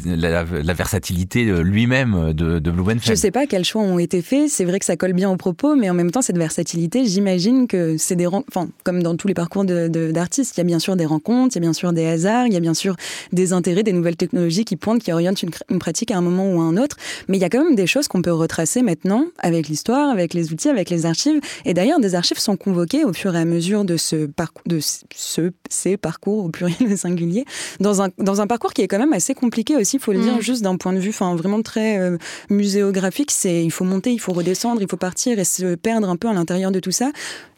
la, 0.05 0.73
versatilité 0.73 1.43
lui-même 1.63 2.33
de, 2.33 2.59
de 2.59 2.71
Blumenfeld? 2.71 3.03
Je 3.05 3.15
sais 3.15 3.31
pas 3.31 3.45
quels 3.45 3.65
choix 3.65 3.81
ont 3.81 3.99
été 3.99 4.21
faits. 4.21 4.49
C'est 4.49 4.65
vrai 4.65 4.79
que 4.79 4.85
ça 4.85 4.95
colle 4.95 5.13
bien 5.13 5.29
au 5.29 5.37
propos, 5.37 5.75
mais 5.75 5.89
en 5.89 5.93
même 5.93 6.11
temps, 6.11 6.21
cette 6.21 6.37
versatilité, 6.37 7.05
j'imagine 7.05 7.67
que 7.67 7.97
c'est 7.97 8.15
des. 8.15 8.27
Enfin, 8.27 8.67
comme 8.83 9.03
dans 9.03 9.15
tous 9.15 9.27
les 9.27 9.33
parcours 9.33 9.65
d'artistes, 9.65 10.57
il 10.57 10.59
y 10.59 10.61
a 10.61 10.65
bien 10.65 10.79
sûr 10.79 10.95
des 10.95 11.05
rencontres, 11.05 11.55
il 11.55 11.59
y 11.59 11.59
a 11.59 11.65
bien 11.65 11.73
sûr 11.73 11.93
des 11.93 12.05
hasards, 12.05 12.47
il 12.47 12.53
y 12.53 12.57
a 12.57 12.59
bien 12.59 12.73
sûr 12.73 12.95
des 13.31 13.53
intérêts, 13.53 13.83
des 13.83 13.93
nouvelles 13.93 14.15
technologies 14.15 14.65
qui 14.65 14.75
pointent, 14.75 15.03
qui 15.03 15.11
orientent 15.11 15.43
une, 15.43 15.51
une 15.69 15.79
pratique 15.79 16.11
à 16.11 16.17
un 16.17 16.21
moment 16.21 16.51
ou 16.51 16.59
à 16.59 16.63
un 16.63 16.77
autre. 16.77 16.97
Mais 17.27 17.37
il 17.37 17.41
y 17.41 17.45
a 17.45 17.49
quand 17.49 17.63
même 17.63 17.75
des 17.75 17.87
choses 17.87 18.07
qu'on 18.07 18.21
peut 18.21 18.33
retracer 18.33 18.74
sait 18.75 18.81
maintenant, 18.81 19.27
avec 19.39 19.69
l'histoire, 19.69 20.09
avec 20.09 20.33
les 20.33 20.51
outils, 20.51 20.67
avec 20.67 20.89
les 20.89 21.05
archives. 21.05 21.39
Et 21.63 21.73
d'ailleurs, 21.73 22.01
des 22.01 22.13
archives 22.13 22.39
sont 22.39 22.57
convoquées 22.57 23.05
au 23.05 23.13
fur 23.13 23.33
et 23.33 23.39
à 23.39 23.45
mesure 23.45 23.85
de 23.85 23.95
ce 23.95 24.25
parcours, 24.25 24.63
de 24.65 24.79
ce, 24.81 25.51
ces 25.69 25.95
parcours 25.95 26.43
au 26.43 26.49
pluriel 26.49 26.91
et 26.91 26.97
singulier, 26.97 27.45
dans 27.79 28.01
un, 28.01 28.09
dans 28.17 28.41
un 28.41 28.47
parcours 28.47 28.73
qui 28.73 28.81
est 28.81 28.89
quand 28.89 28.99
même 28.99 29.13
assez 29.13 29.33
compliqué 29.33 29.77
aussi, 29.77 29.95
il 29.95 30.01
faut 30.01 30.11
le 30.11 30.19
dire, 30.19 30.37
mm. 30.37 30.41
juste 30.41 30.61
d'un 30.61 30.75
point 30.75 30.91
de 30.91 30.99
vue, 30.99 31.11
enfin, 31.11 31.35
vraiment 31.35 31.61
très 31.61 31.99
euh, 31.99 32.17
muséographique. 32.49 33.31
C'est, 33.31 33.63
il 33.63 33.71
faut 33.71 33.85
monter, 33.85 34.11
il 34.11 34.19
faut 34.19 34.33
redescendre, 34.33 34.81
il 34.81 34.89
faut 34.89 34.97
partir 34.97 35.39
et 35.39 35.45
se 35.45 35.75
perdre 35.75 36.09
un 36.09 36.17
peu 36.17 36.27
à 36.27 36.33
l'intérieur 36.33 36.71
de 36.71 36.81
tout 36.81 36.91
ça. 36.91 37.11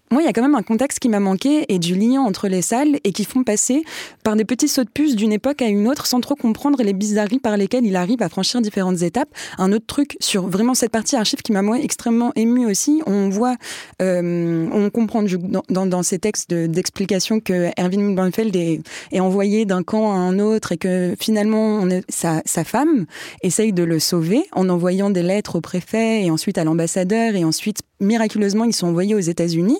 Moi, 0.09 0.21
il 0.21 0.25
y 0.25 0.29
a 0.29 0.31
quand 0.31 0.41
même 0.41 0.55
un 0.55 0.63
contexte 0.63 0.99
qui 0.99 1.09
m'a 1.09 1.19
manqué 1.19 1.65
et 1.67 1.79
du 1.79 1.93
lien 1.93 2.21
entre 2.21 2.47
les 2.47 2.61
salles 2.61 2.97
et 3.03 3.11
qui 3.11 3.25
font 3.25 3.43
passer 3.43 3.83
par 4.23 4.37
des 4.37 4.45
petits 4.45 4.69
sauts 4.69 4.85
de 4.85 4.89
puce 4.89 5.17
d'une 5.17 5.33
époque 5.33 5.61
à 5.61 5.67
une 5.67 5.85
autre 5.89 6.05
sans 6.05 6.21
trop 6.21 6.35
comprendre 6.35 6.81
les 6.81 6.93
bizarreries 6.93 7.39
par 7.39 7.57
lesquelles 7.57 7.85
il 7.85 7.97
arrive 7.97 8.21
à 8.21 8.29
franchir 8.29 8.61
différentes 8.61 9.01
étapes. 9.01 9.27
Un 9.57 9.73
autre 9.73 9.85
truc 9.85 10.15
sur 10.21 10.47
vraiment 10.47 10.75
cette 10.75 10.91
partie 10.91 11.17
archive 11.17 11.41
qui 11.41 11.51
m'a 11.51 11.61
moi 11.61 11.77
extrêmement 11.79 12.31
ému 12.37 12.65
aussi, 12.65 13.01
on 13.05 13.27
voit, 13.27 13.57
euh, 14.01 14.69
on 14.71 14.89
comprend 14.89 15.23
dans, 15.69 15.85
dans, 15.85 16.03
ces 16.03 16.19
textes 16.19 16.53
d'explication 16.53 17.41
que 17.41 17.69
Erwin 17.77 18.15
Blanfeld 18.15 18.55
est, 18.55 18.79
est 19.11 19.19
envoyé 19.19 19.65
d'un 19.65 19.83
camp 19.83 20.13
à 20.13 20.15
un 20.15 20.39
autre 20.39 20.71
et 20.71 20.77
que 20.77 21.15
finalement 21.19 21.79
on 21.81 21.89
est, 21.89 22.09
sa, 22.09 22.41
sa 22.45 22.63
femme 22.63 23.07
essaye 23.43 23.73
de 23.73 23.83
le 23.83 23.99
sauver 23.99 24.45
en 24.53 24.69
envoyant 24.69 25.09
des 25.09 25.23
lettres 25.23 25.57
au 25.57 25.61
préfet 25.61 26.23
et 26.23 26.31
ensuite 26.31 26.57
à 26.57 26.63
l'ambassadeur 26.63 27.35
et 27.35 27.43
ensuite 27.43 27.79
miraculeusement 27.99 28.63
ils 28.63 28.73
sont 28.73 28.87
envoyés 28.87 29.15
aux 29.15 29.19
États-Unis. 29.19 29.79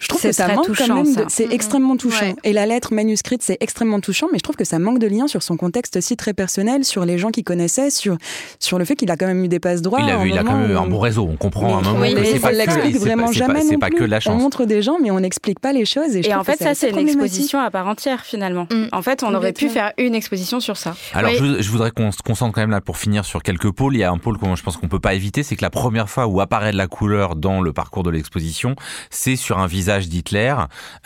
Je 0.00 0.08
trouve 0.08 0.22
que 0.22 0.32
ça 0.32 0.48
manque 0.54 0.76
quand 0.76 0.94
même. 0.94 1.26
C'est 1.28 1.52
extrêmement 1.52 1.96
touchant. 1.96 2.34
Et 2.42 2.52
la 2.52 2.66
lettre 2.66 2.92
manuscrite, 2.92 3.42
c'est 3.42 3.58
extrêmement 3.60 4.00
touchant, 4.00 4.26
mais 4.32 4.38
je 4.38 4.42
trouve 4.42 4.56
que 4.56 4.64
ça 4.64 4.78
manque 4.78 4.98
de 4.98 5.06
lien 5.06 5.28
sur 5.28 5.42
son 5.42 5.56
contexte 5.56 5.96
aussi 5.96 6.16
très 6.16 6.32
personnel, 6.32 6.84
sur 6.84 7.04
les 7.04 7.18
gens 7.18 7.30
qu'il 7.30 7.44
connaissait, 7.44 7.90
sur, 7.90 8.16
sur 8.58 8.78
le 8.78 8.84
fait 8.84 8.96
qu'il 8.96 9.10
a 9.10 9.16
quand 9.16 9.26
même 9.26 9.44
eu 9.44 9.48
des 9.48 9.60
passes 9.60 9.82
droits. 9.82 10.00
Il 10.00 10.10
a, 10.10 10.24
il 10.24 10.38
a 10.38 10.42
quand 10.42 10.56
même 10.56 10.70
eu 10.70 10.76
un 10.76 10.86
bon 10.86 10.98
réseau. 10.98 11.28
On 11.30 11.36
comprend 11.36 11.78
un 11.78 11.82
moment. 11.82 12.00
Oui, 12.00 12.14
mais 12.14 12.38
ça 12.38 12.50
l'explique 12.50 12.96
vraiment 12.96 13.30
jamais. 13.30 13.60
C'est 13.62 13.78
pas, 13.78 13.90
que 13.90 14.04
la 14.04 14.20
chance. 14.20 14.34
On 14.34 14.42
montre 14.42 14.64
des 14.64 14.82
gens, 14.82 14.98
mais 15.00 15.10
on 15.10 15.20
n'explique 15.20 15.60
pas 15.60 15.72
les 15.72 15.84
choses. 15.84 16.16
Et, 16.16 16.34
en 16.34 16.44
fait, 16.44 16.56
ça, 16.56 16.74
c'est 16.74 16.90
une 16.90 16.98
exposition 16.98 17.60
à 17.60 17.70
part 17.70 17.86
entière, 17.86 18.24
finalement. 18.24 18.66
Mm. 18.70 18.86
En 18.92 19.02
fait, 19.02 19.22
on 19.22 19.34
aurait 19.34 19.52
pu 19.52 19.68
faire 19.68 19.92
une 19.98 20.14
exposition 20.14 20.60
sur 20.60 20.76
ça. 20.76 20.94
Alors, 21.12 21.32
je, 21.32 21.70
voudrais 21.70 21.90
qu'on 21.90 22.12
se 22.12 22.22
concentre 22.22 22.54
quand 22.54 22.62
même 22.62 22.70
là 22.70 22.80
pour 22.80 22.96
finir 22.96 23.24
sur 23.24 23.42
quelques 23.42 23.70
pôles. 23.70 23.94
Il 23.96 24.00
y 24.00 24.04
a 24.04 24.10
un 24.10 24.18
pôle 24.18 24.38
que 24.38 24.46
je 24.54 24.62
pense 24.62 24.76
qu'on 24.76 24.88
peut 24.88 25.00
pas 25.00 25.14
éviter, 25.14 25.42
c'est 25.42 25.56
que 25.56 25.62
la 25.62 25.70
première 25.70 26.08
fois 26.08 26.26
où 26.26 26.40
apparaît 26.40 26.72
de 26.72 26.76
la 26.76 26.86
couleur 26.86 27.36
dans 27.36 27.60
le 27.60 27.72
parcours 27.72 28.02
de 28.02 28.10
l'exposition, 28.10 28.74
c'est 29.10 29.36
sur 29.36 29.58
un 29.58 29.66
visage 29.66 29.89
d'Hitler 29.98 30.54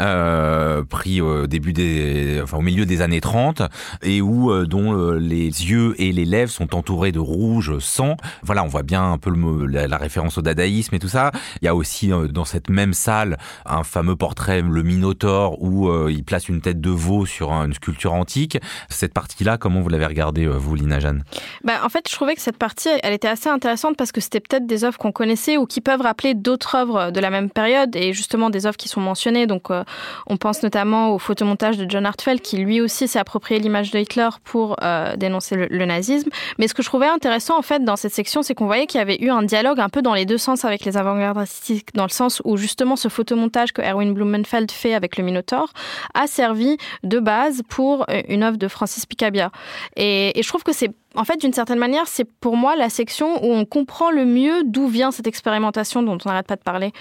euh, 0.01 0.85
pris 0.85 1.21
au 1.21 1.47
début 1.47 1.73
des, 1.73 2.41
enfin 2.43 2.59
au 2.59 2.63
milieu 2.63 2.87
des 2.87 3.01
années 3.01 3.21
30, 3.21 3.63
et 4.03 4.21
où 4.21 4.51
euh, 4.51 4.67
dont 4.67 4.95
euh, 4.95 5.19
les 5.19 5.45
yeux 5.45 5.95
et 5.99 6.13
les 6.13 6.25
lèvres 6.25 6.51
sont 6.51 6.75
entourés 6.75 7.13
de 7.13 7.19
rouge 7.19 7.79
sang. 7.79 8.17
Voilà, 8.43 8.65
on 8.65 8.69
voit 8.69 8.83
bien 8.83 9.13
un 9.13 9.19
peu 9.19 9.33
la, 9.67 9.97
référence 9.97 10.39
au 10.39 10.43
dadaïsme 10.43 10.95
et 10.95 10.99
tout 10.99 11.09
ça. 11.09 11.31
Il 11.63 11.65
y 11.65 11.69
a 11.69 11.75
aussi 11.75 12.11
dans 12.31 12.45
cette 12.45 12.69
même 12.69 12.93
salle 12.93 13.39
un 13.65 13.85
fameux 13.85 14.17
portrait, 14.17 14.63
le 14.63 14.83
Minotaure, 14.83 15.63
où 15.63 15.91
il 16.09 16.25
place 16.25 16.49
une 16.49 16.61
tête 16.61 16.81
de 16.81 16.91
veau 16.91 17.27
sur 17.27 17.53
une 17.53 17.73
sculpture 17.73 18.13
antique. 18.13 18.59
Cette 18.89 19.15
partie-là, 19.15 19.57
comment 19.57 19.81
vous 19.81 19.89
l'avez 19.89 20.07
regardée, 20.07 20.47
vous, 20.47 20.75
Lina 20.75 21.01
Jeanne? 21.01 21.25
Bah, 21.63 21.81
En 21.85 21.89
fait, 21.89 22.09
je 22.09 22.15
trouvais 22.15 22.35
que 22.35 22.41
cette 22.41 22.59
partie, 22.59 22.89
elle 23.03 23.13
était 23.13 23.29
assez 23.29 23.49
intéressante 23.49 23.97
parce 23.97 24.13
que 24.13 24.21
c'était 24.21 24.41
peut-être 24.41 24.67
des 24.67 24.85
œuvres 24.85 24.99
qu'on 24.99 25.13
connaissait 25.13 25.57
ou 25.57 25.67
qui 25.67 25.81
peuvent 25.81 26.03
rappeler 26.03 26.35
d'autres 26.35 26.75
œuvres 26.75 27.11
de 27.11 27.21
la 27.21 27.31
même 27.31 27.51
période 27.51 27.95
et 27.97 28.13
justement 28.13 28.51
des 28.51 28.67
œuvres 28.67 28.74
qui 28.77 28.89
sont 28.89 29.01
mentionnées. 29.01 29.47
Donc, 29.47 29.71
euh, 29.71 29.85
on 30.27 30.37
pense 30.37 30.63
notamment 30.63 31.11
au 31.11 31.19
photomontage 31.19 31.77
de 31.77 31.89
John 31.89 32.07
Hartfeld, 32.07 32.41
qui 32.41 32.57
lui 32.59 32.81
aussi 32.81 33.09
s'est 33.09 33.19
approprié 33.19 33.61
l'image 33.61 33.91
de 33.91 33.99
Hitler 33.99 34.29
pour 34.45 34.77
euh, 34.83 35.17
dénoncer 35.17 35.57
le, 35.57 35.85
nazisme. 35.85 36.31
Mais 36.59 36.69
ce 36.69 36.75
que 36.75 36.83
je 36.83 36.89
trouvais 36.89 37.07
intéressant, 37.07 37.59
en 37.59 37.63
fait, 37.63 37.85
dans 37.85 37.97
cette 37.97 38.15
section, 38.15 38.43
c'est 38.43 38.55
qu'on 38.55 38.67
voyait 38.67 38.87
qu'il 38.87 38.99
y 38.99 39.03
avait 39.03 39.21
eu 39.21 39.31
un 39.31 39.43
dialogue 39.43 39.81
un 39.81 39.89
peu 39.89 40.03
dans 40.03 40.15
les 40.15 40.25
deux 40.25 40.39
sens 40.39 40.65
avec 40.65 40.85
les 40.85 40.97
avant-gardes 40.97 41.39
artistiques, 41.39 41.95
dans 41.95 42.05
le 42.05 42.11
sens 42.11 42.41
où 42.45 42.57
justement 42.57 42.97
ce 42.97 43.09
photomontage 43.09 43.73
que 43.73 43.83
Erwin 43.83 44.15
Blumenfeld 44.15 44.71
fait 44.71 44.95
avec 44.95 45.19
le 45.19 45.25
Minotaur 45.25 45.73
a 46.15 46.27
servi 46.27 46.79
de 47.03 47.19
base 47.19 47.63
pour 47.69 48.07
euh, 48.09 48.23
une 48.29 48.43
œuvre 48.43 48.57
de 48.57 48.69
Francis 48.69 49.05
Picabia. 49.05 49.51
et 49.97 50.33
je 50.43 50.49
trouve 50.49 50.63
que 50.63 50.73
c'est 50.73 50.91
en 51.17 51.25
fait, 51.25 51.41
d'une 51.41 51.53
certaine 51.53 51.79
manière, 51.79 52.07
c'est 52.07 52.25
pour 52.25 52.57
moi 52.57 52.77
la 52.77 52.89
section 52.89 53.45
où 53.45 53.53
on 53.53 53.65
comprend 53.65 54.11
le 54.11 54.25
mieux 54.25 54.63
d'où 54.65 54.89
vient 54.89 55.11
cette 55.11 55.27
expérimentation 55.27 56.03
dont 56.03 56.19
on 56.25 56.29
n'arrête 56.29 56.47
pas 56.47 56.57
de 56.57 56.63
parler, 56.63 56.93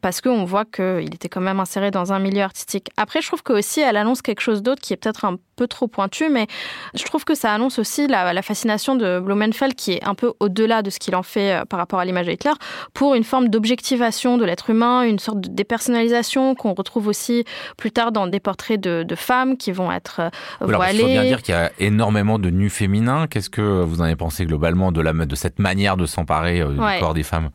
parce 0.00 0.20
qu'on 0.20 0.44
voit 0.44 0.64
qu'il 0.64 1.14
était 1.14 1.28
quand 1.28 1.40
même 1.40 1.60
inséré 1.60 1.90
dans 1.90 2.12
un 2.12 2.18
milieu 2.18 2.42
artistique. 2.42 2.90
Après, 2.96 3.20
je 3.20 3.26
trouve 3.28 3.42
que 3.42 3.52
aussi 3.52 3.80
elle 3.80 3.96
annonce 3.96 4.22
quelque 4.22 4.40
chose 4.40 4.62
d'autre 4.62 4.80
qui 4.82 4.92
est 4.92 4.96
peut-être 4.96 5.24
un 5.24 5.36
peu 5.56 5.66
trop 5.66 5.86
pointu, 5.86 6.28
mais 6.28 6.46
je 6.94 7.04
trouve 7.04 7.24
que 7.24 7.34
ça 7.34 7.52
annonce 7.52 7.78
aussi 7.78 8.06
la, 8.06 8.42
fascination 8.42 8.96
de 8.96 9.20
Blumenfeld, 9.20 9.74
qui 9.74 9.92
est 9.92 10.04
un 10.04 10.14
peu 10.14 10.32
au-delà 10.40 10.82
de 10.82 10.90
ce 10.90 10.98
qu'il 10.98 11.14
en 11.14 11.22
fait 11.22 11.52
euh, 11.52 11.64
par 11.64 11.78
rapport 11.78 12.00
à 12.00 12.04
l'image 12.04 12.26
de 12.26 12.32
Hitler, 12.32 12.52
pour 12.94 13.14
une 13.14 13.24
forme 13.24 13.48
d'objectivation 13.48 14.38
de 14.38 14.44
l'être 14.44 14.70
humain, 14.70 15.02
une 15.02 15.18
sorte 15.18 15.40
de 15.40 15.48
dépersonnalisation 15.48 16.54
qu'on 16.54 16.74
retrouve 16.74 17.06
aussi 17.06 17.44
plus 17.76 17.92
tard 17.92 18.12
dans 18.12 18.26
des 18.26 18.40
portraits 18.40 18.80
de, 18.80 19.06
femmes 19.14 19.56
qui 19.58 19.72
vont 19.72 19.92
être 19.92 20.20
euh, 20.20 20.30
voilées. 20.60 20.94
il 20.94 21.00
faut 21.00 21.06
bien 21.06 21.24
dire 21.24 21.42
qu'il 21.42 21.54
y 21.54 21.58
a 21.58 21.70
énormément 21.78 22.38
de 22.38 22.50
nus 22.50 22.70
féminins. 22.70 23.26
Qu'est-ce 23.26 23.50
que 23.50 23.61
vous 23.62 24.00
en 24.00 24.04
avez 24.04 24.16
pensé 24.16 24.46
globalement 24.46 24.92
de, 24.92 25.00
la, 25.00 25.12
de 25.12 25.34
cette 25.34 25.58
manière 25.58 25.96
de 25.96 26.06
s'emparer 26.06 26.60
euh, 26.60 26.72
du 26.72 27.00
corps 27.00 27.14
des 27.14 27.22
femmes? 27.22 27.50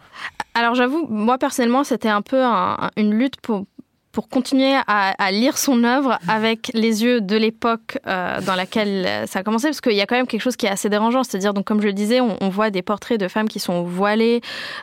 Alors 0.54 0.76
j'avoue, 0.76 1.08
moi 1.10 1.38
personnellement, 1.38 1.84
c'était 1.84 2.10
un 2.10 2.22
peu 2.22 2.44
une 2.96 3.14
lutte 3.14 3.40
pour, 3.42 3.66
pour 4.18 4.30
continuer 4.30 4.74
à, 4.88 5.32
lire 5.32 5.60
son 5.60 5.84
œuvre 5.84 6.18
avec 6.28 6.72
les 6.74 7.04
yeux 7.04 7.22
de 7.22 7.36
l'époque 7.36 8.00
euh, 8.08 8.42
dans 8.42 8.56
laquelle 8.56 9.28
ça 9.28 9.38
a 9.38 9.44
commencé, 9.44 9.68
parce 9.68 9.80
qu'il 9.80 9.94
y 9.94 10.02
a 10.02 10.08
quand 10.08 10.16
même 10.16 10.26
quelque 10.26 10.42
chose 10.42 10.56
qui 10.56 10.66
est 10.66 10.70
assez 10.70 10.90
dérangeant, 10.90 11.24
c'est-à-dire, 11.24 11.54
donc 11.54 11.66
comme 11.66 11.82
je 11.82 11.86
le 11.86 11.94
disais, 11.94 12.20
on, 12.20 12.50
voit 12.50 12.72
des 12.72 12.82
portraits 12.82 13.20
de 13.20 13.28
femmes 13.28 13.48
qui 13.48 13.60
sont 13.60 13.84
voilées, 13.84 14.42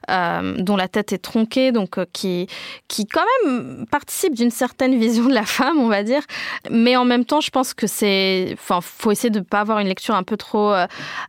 euh, 0.09 0.55
dont 0.59 0.77
la 0.77 0.87
tête 0.87 1.13
est 1.13 1.19
tronquée, 1.19 1.73
donc 1.73 1.99
euh, 1.99 2.07
qui, 2.13 2.47
qui 2.87 3.07
quand 3.07 3.25
même 3.45 3.87
participent 3.91 4.37
d'une 4.37 4.53
certaine 4.53 4.97
vision 4.97 5.25
de 5.25 5.35
la 5.35 5.45
femme, 5.45 5.81
on 5.81 5.89
va 5.89 6.05
dire, 6.05 6.23
mais 6.71 6.95
en 6.95 7.05
même 7.05 7.25
temps, 7.25 7.41
je 7.41 7.51
pense 7.51 7.75
que 7.75 7.89
c'est, 7.89 8.51
enfin, 8.53 8.79
faut 8.81 9.11
essayer 9.11 9.31
de 9.31 9.41
ne 9.41 9.45
pas 9.45 9.59
avoir 9.59 9.81
une 9.81 9.89
lecture 9.89 10.15
un 10.15 10.23
peu 10.23 10.37
trop 10.37 10.73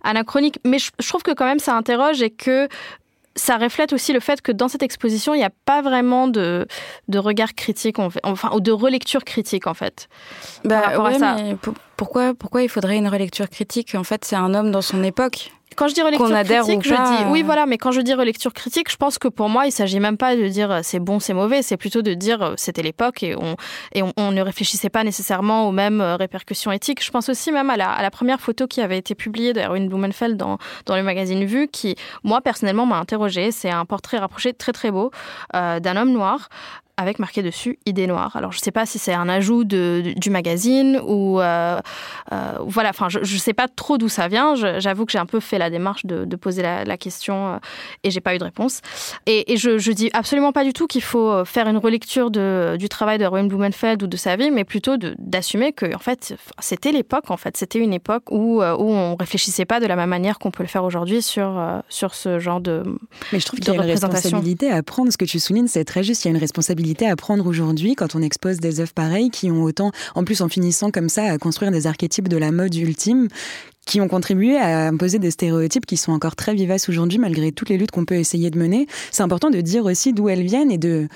anachronique, 0.04 0.60
mais 0.64 0.78
je 0.78 1.08
trouve 1.08 1.24
que 1.24 1.32
quand 1.32 1.46
même 1.46 1.58
ça 1.58 1.76
interroge 1.76 2.22
et 2.22 2.30
que 2.30 2.70
ça 3.36 3.58
reflète 3.58 3.92
aussi 3.94 4.14
le 4.14 4.20
fait 4.20 4.42
que 4.42 4.52
dans 4.52 4.68
cette 4.68 4.84
exposition, 4.84 5.34
il 5.34 5.40
n'y 5.40 5.44
a 5.44 5.52
pas 5.66 5.82
vraiment 5.82 6.28
de, 6.28 6.68
de 7.10 7.20
regard 7.20 7.54
critique, 7.54 7.98
enfin, 8.00 8.50
ou 8.54 8.62
de 8.62 8.72
relecture 8.72 9.24
critique, 9.24 9.68
en 9.68 9.74
fait. 9.74 10.08
Bah, 10.64 11.04
ouais, 11.04 11.20
Mais 11.20 11.58
pourquoi, 11.98 12.34
pourquoi 12.34 12.64
il 12.64 12.70
faudrait 12.70 12.98
une 12.98 13.10
relecture 13.10 13.50
critique? 13.50 13.96
En 13.96 14.04
fait, 14.04 14.24
c'est 14.26 14.36
un 14.38 14.54
homme 14.54 14.72
dans 14.72 14.82
son 14.82 15.04
époque. 15.04 15.52
Quand 15.76 15.88
je 15.88 15.94
dis 15.94 16.02
relecture 16.02 16.30
critique, 16.30 16.84
je 16.84 16.94
dis 16.94 17.32
oui, 17.32 17.44
voilà, 17.44 17.66
mais 17.66 17.78
quand 17.78 17.92
je 17.92 18.02
dis 18.02 18.14
relecture 18.14 18.54
critique, 18.54 18.92
je 18.92 18.96
pense 18.96 19.18
que 19.18 19.28
pour 19.28 19.50
moi, 19.50 19.66
il 19.66 19.72
s'agit 19.72 20.00
même 20.00 20.18
pas 20.18 20.36
de 20.36 20.48
dire 20.48 20.72
euh, 20.72 20.80
c'est 20.84 21.00
bon, 21.00 21.20
c'est 21.20 21.34
mauvais, 21.34 21.62
c'est 21.62 21.78
plutôt 21.78 22.02
de 22.02 22.14
dire 22.14 22.42
euh, 22.42 22.54
c'était 22.58 22.82
l'époque 22.82 23.24
et 23.24 23.36
on 23.36 23.56
et 23.94 24.02
on, 24.02 24.32
ne 24.32 24.42
réfléchissait 24.42 24.90
pas 24.90 25.04
nécessairement 25.04 25.68
aux 25.68 25.72
mêmes 25.72 26.02
euh, 26.02 26.16
répercussions 26.16 26.72
éthiques. 26.72 27.04
Je 27.04 27.12
pense 27.12 27.30
aussi 27.30 27.52
même 27.52 27.70
à 27.70 27.78
la, 27.78 27.92
à 27.92 28.02
la 28.02 28.12
première 28.12 28.40
photo 28.40 28.68
qui 28.68 28.82
avait 28.82 28.98
été 28.98 29.16
publiée 29.16 29.54
de 29.54 29.60
Erwin 29.60 29.88
Blumenfeld 29.88 30.38
dans 30.38 30.58
dans 30.86 30.96
le 30.96 31.04
magazine 31.04 31.44
Vue, 31.46 31.68
qui 31.68 31.96
moi 32.24 32.42
personnellement 32.42 32.86
m'a 32.86 32.98
interrogée. 32.98 33.52
C'est 33.52 33.70
un 33.70 33.86
portrait 33.86 34.18
rapproché 34.18 34.54
très 34.54 34.72
très 34.72 34.92
beau 34.92 35.12
d'un 35.54 35.96
homme 35.98 36.12
noir 36.12 36.50
avec 36.98 37.20
marqué 37.20 37.44
dessus 37.44 37.78
idée 37.86 38.08
noire. 38.08 38.36
Alors 38.36 38.52
je 38.52 38.60
ne 38.60 38.62
sais 38.62 38.72
pas 38.72 38.86
si 38.86 39.00
c'est 39.00 39.14
un 39.14 39.28
ajout 39.28 39.64
de, 39.64 40.14
du 40.16 40.30
magazine 40.30 41.00
ou 41.06 41.42
euh, 41.42 41.80
euh, 42.32 42.52
voilà. 42.66 42.90
Enfin, 42.90 43.10
je 43.10 43.20
ne 43.20 43.40
sais 43.40 43.54
pas 43.54 43.68
trop 43.68 43.98
d'où 43.98 44.10
ça 44.10 44.28
vient. 44.28 44.56
J'avoue 44.56 45.06
que 45.06 45.12
j'ai 45.12 45.18
un 45.18 45.26
peu 45.26 45.40
fait 45.40 45.58
la 45.58 45.70
démarche 45.70 46.06
de, 46.06 46.26
de 46.26 46.36
poser 46.36 46.62
la, 46.62 46.86
la, 46.86 46.98
question 46.98 47.48
euh, 47.48 47.58
et 48.04 48.12
j'ai 48.12 48.22
pas 48.22 48.36
eu 48.36 48.38
de 48.38 48.44
réponse. 48.44 48.82
Et, 49.26 49.52
et 49.52 49.58
je, 49.58 49.78
je 49.78 49.92
dis 49.92 50.10
absolument 50.14 50.54
pas 50.54 50.64
du 50.64 50.74
tout 50.74 50.88
qu'il 50.88 51.04
faut 51.04 51.44
faire 51.44 51.68
une 51.68 51.78
relecture 51.78 52.32
de, 52.32 52.78
du 52.80 52.88
travail 52.88 53.18
de 53.18 53.26
Erwin 53.26 53.48
Blumenfeld 53.48 54.02
ou 54.02 54.08
de 54.08 54.18
sa 54.18 54.38
vie, 54.38 54.52
mais 54.52 54.64
plutôt 54.64 54.96
d'assumer 54.98 55.74
que 55.74 55.94
en 55.94 56.00
fait 56.00 56.36
c'était 56.60 56.92
l'époque. 56.92 57.30
En 57.30 57.38
fait, 57.38 57.58
c'était 57.58 57.80
une 57.80 57.94
époque 57.94 58.32
où 58.32 58.62
où 58.62 58.92
on 58.92 59.16
réfléchissait 59.16 59.66
pas 59.66 59.80
de 59.80 59.86
la 59.86 59.96
même 59.96 60.10
manière 60.10 60.40
qu'on 60.40 60.52
peut 60.52 60.64
le 60.64 60.70
faire 60.70 60.84
aujourd'hui 60.84 61.22
sur 61.22 61.62
sur 61.90 62.16
ce 62.16 62.40
genre 62.40 62.62
de. 62.62 62.84
Mais 63.34 63.40
je 63.40 63.46
trouve 63.46 63.60
qu'il 63.60 63.74
y 63.74 63.78
a 63.78 63.82
une 63.82 63.90
responsabilité 63.90 64.72
à 64.72 64.82
prendre. 64.84 65.12
Ce 65.12 65.18
que 65.18 65.26
tu 65.26 65.40
soulignes, 65.40 65.68
c'est 65.68 65.86
très 65.86 66.04
juste. 66.04 66.24
Il 66.24 66.30
y 66.30 66.32
a 66.32 66.36
une 66.36 66.42
responsabilité 66.42 66.85
à 67.08 67.16
prendre 67.16 67.48
aujourd'hui 67.48 67.96
quand 67.96 68.16
on 68.16 68.22
expose 68.22 68.60
des 68.60 68.80
œuvres 68.80 68.94
pareilles 68.94 69.30
qui 69.30 69.50
ont 69.52 69.64
autant, 69.64 69.92
en 70.14 70.24
plus 70.24 70.42
en 70.42 70.50
finissant 70.50 70.92
comme 70.92 71.10
ça, 71.10 71.24
à 71.24 71.38
construire 71.38 71.72
des 71.72 71.88
archétypes 71.88 72.28
de 72.28 72.38
la 72.38 72.52
mode 72.52 72.76
ultime 72.76 73.28
qui 73.86 74.02
ont 74.02 74.08
contribué 74.08 74.58
à 74.58 74.88
imposer 74.88 75.20
des 75.20 75.32
stéréotypes 75.32 75.86
qui 75.86 75.98
sont 75.98 76.12
encore 76.12 76.36
très 76.36 76.54
vivaces 76.54 76.90
aujourd'hui 76.90 77.20
malgré 77.20 77.52
toutes 77.52 77.70
les 77.70 77.78
luttes 77.78 77.92
qu'on 77.92 78.06
peut 78.06 78.16
essayer 78.16 78.50
de 78.50 78.58
mener. 78.58 78.88
C'est 79.12 79.24
important 79.24 79.50
de 79.50 79.62
dire 79.62 79.86
aussi 79.86 80.14
d'où 80.14 80.30
elles 80.30 80.44
viennent 80.44 80.72
et 80.72 80.78
de 80.78 81.08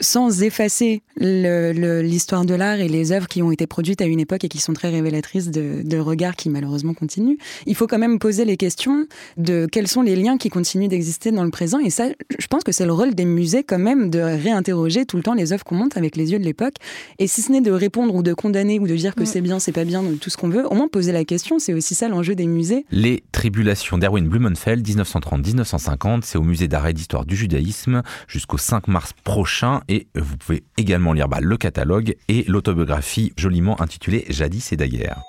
sans 0.00 0.42
effacer 0.42 1.02
l'histoire 1.16 2.44
de 2.44 2.54
l'art 2.54 2.80
et 2.80 2.88
les 2.88 3.12
œuvres 3.12 3.26
qui 3.26 3.42
ont 3.42 3.50
été 3.50 3.66
produites 3.66 4.00
à 4.00 4.06
une 4.06 4.20
époque 4.20 4.44
et 4.44 4.48
qui 4.48 4.58
sont 4.58 4.72
très 4.72 4.90
révélatrices 4.90 5.50
de, 5.50 5.82
de 5.84 5.98
regards 5.98 6.36
qui 6.36 6.50
malheureusement 6.50 6.94
continuent. 6.94 7.38
Il 7.66 7.74
faut 7.74 7.86
quand 7.86 7.98
même 7.98 8.18
poser 8.18 8.44
les 8.44 8.56
questions 8.56 9.06
de 9.36 9.66
quels 9.70 9.88
sont 9.88 10.02
les 10.02 10.16
liens 10.16 10.38
qui 10.38 10.48
continuent 10.48 10.88
d'exister 10.88 11.32
dans 11.32 11.44
le 11.44 11.50
présent. 11.50 11.78
Et 11.78 11.90
ça, 11.90 12.06
je 12.38 12.46
pense 12.46 12.62
que 12.64 12.72
c'est 12.72 12.86
le 12.86 12.92
rôle 12.92 13.14
des 13.14 13.24
musées 13.24 13.64
quand 13.64 13.78
même 13.78 14.10
de 14.10 14.20
réinterroger 14.20 15.06
tout 15.06 15.16
le 15.16 15.22
temps 15.22 15.34
les 15.34 15.52
œuvres 15.52 15.64
qu'on 15.64 15.74
monte 15.74 15.96
avec 15.96 16.16
les 16.16 16.32
yeux 16.32 16.38
de 16.38 16.44
l'époque. 16.44 16.74
Et 17.18 17.26
si 17.26 17.42
ce 17.42 17.50
n'est 17.50 17.60
de 17.60 17.72
répondre 17.72 18.14
ou 18.14 18.22
de 18.22 18.34
condamner 18.34 18.78
ou 18.78 18.86
de 18.86 18.94
dire 18.94 19.14
que 19.14 19.24
c'est 19.24 19.40
bien, 19.40 19.58
c'est 19.58 19.72
pas 19.72 19.84
bien, 19.84 20.04
tout 20.20 20.30
ce 20.30 20.36
qu'on 20.36 20.48
veut, 20.48 20.66
au 20.66 20.74
moins 20.74 20.88
poser 20.88 21.12
la 21.12 21.24
question. 21.24 21.58
C'est 21.58 21.74
aussi 21.74 21.94
ça 21.94 22.08
l'enjeu 22.08 22.34
des 22.34 22.46
musées. 22.46 22.84
Les 22.90 23.22
tribulations 23.32 23.98
d'Erwin 23.98 24.26
Blumenfeld, 24.28 24.86
1930-1950, 24.86 26.20
c'est 26.22 26.38
au 26.38 26.42
musée 26.42 26.68
d'art 26.68 26.86
et 26.86 26.92
d'histoire 26.92 27.24
du 27.24 27.36
judaïsme 27.36 28.02
jusqu'au 28.28 28.58
5 28.58 28.88
mars 28.88 29.12
prochain. 29.24 29.80
Et 29.88 30.08
vous 30.14 30.36
pouvez 30.36 30.64
également 30.76 31.12
lire 31.12 31.28
bah, 31.28 31.40
le 31.40 31.56
catalogue 31.56 32.16
et 32.28 32.44
l'autobiographie 32.46 33.32
joliment 33.36 33.80
intitulée 33.80 34.24
Jadis 34.28 34.72
et 34.72 34.76
d'ailleurs. 34.76 35.22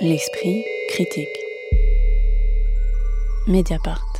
L'esprit 0.00 0.64
critique. 0.88 1.28
Mediapart. 3.46 4.13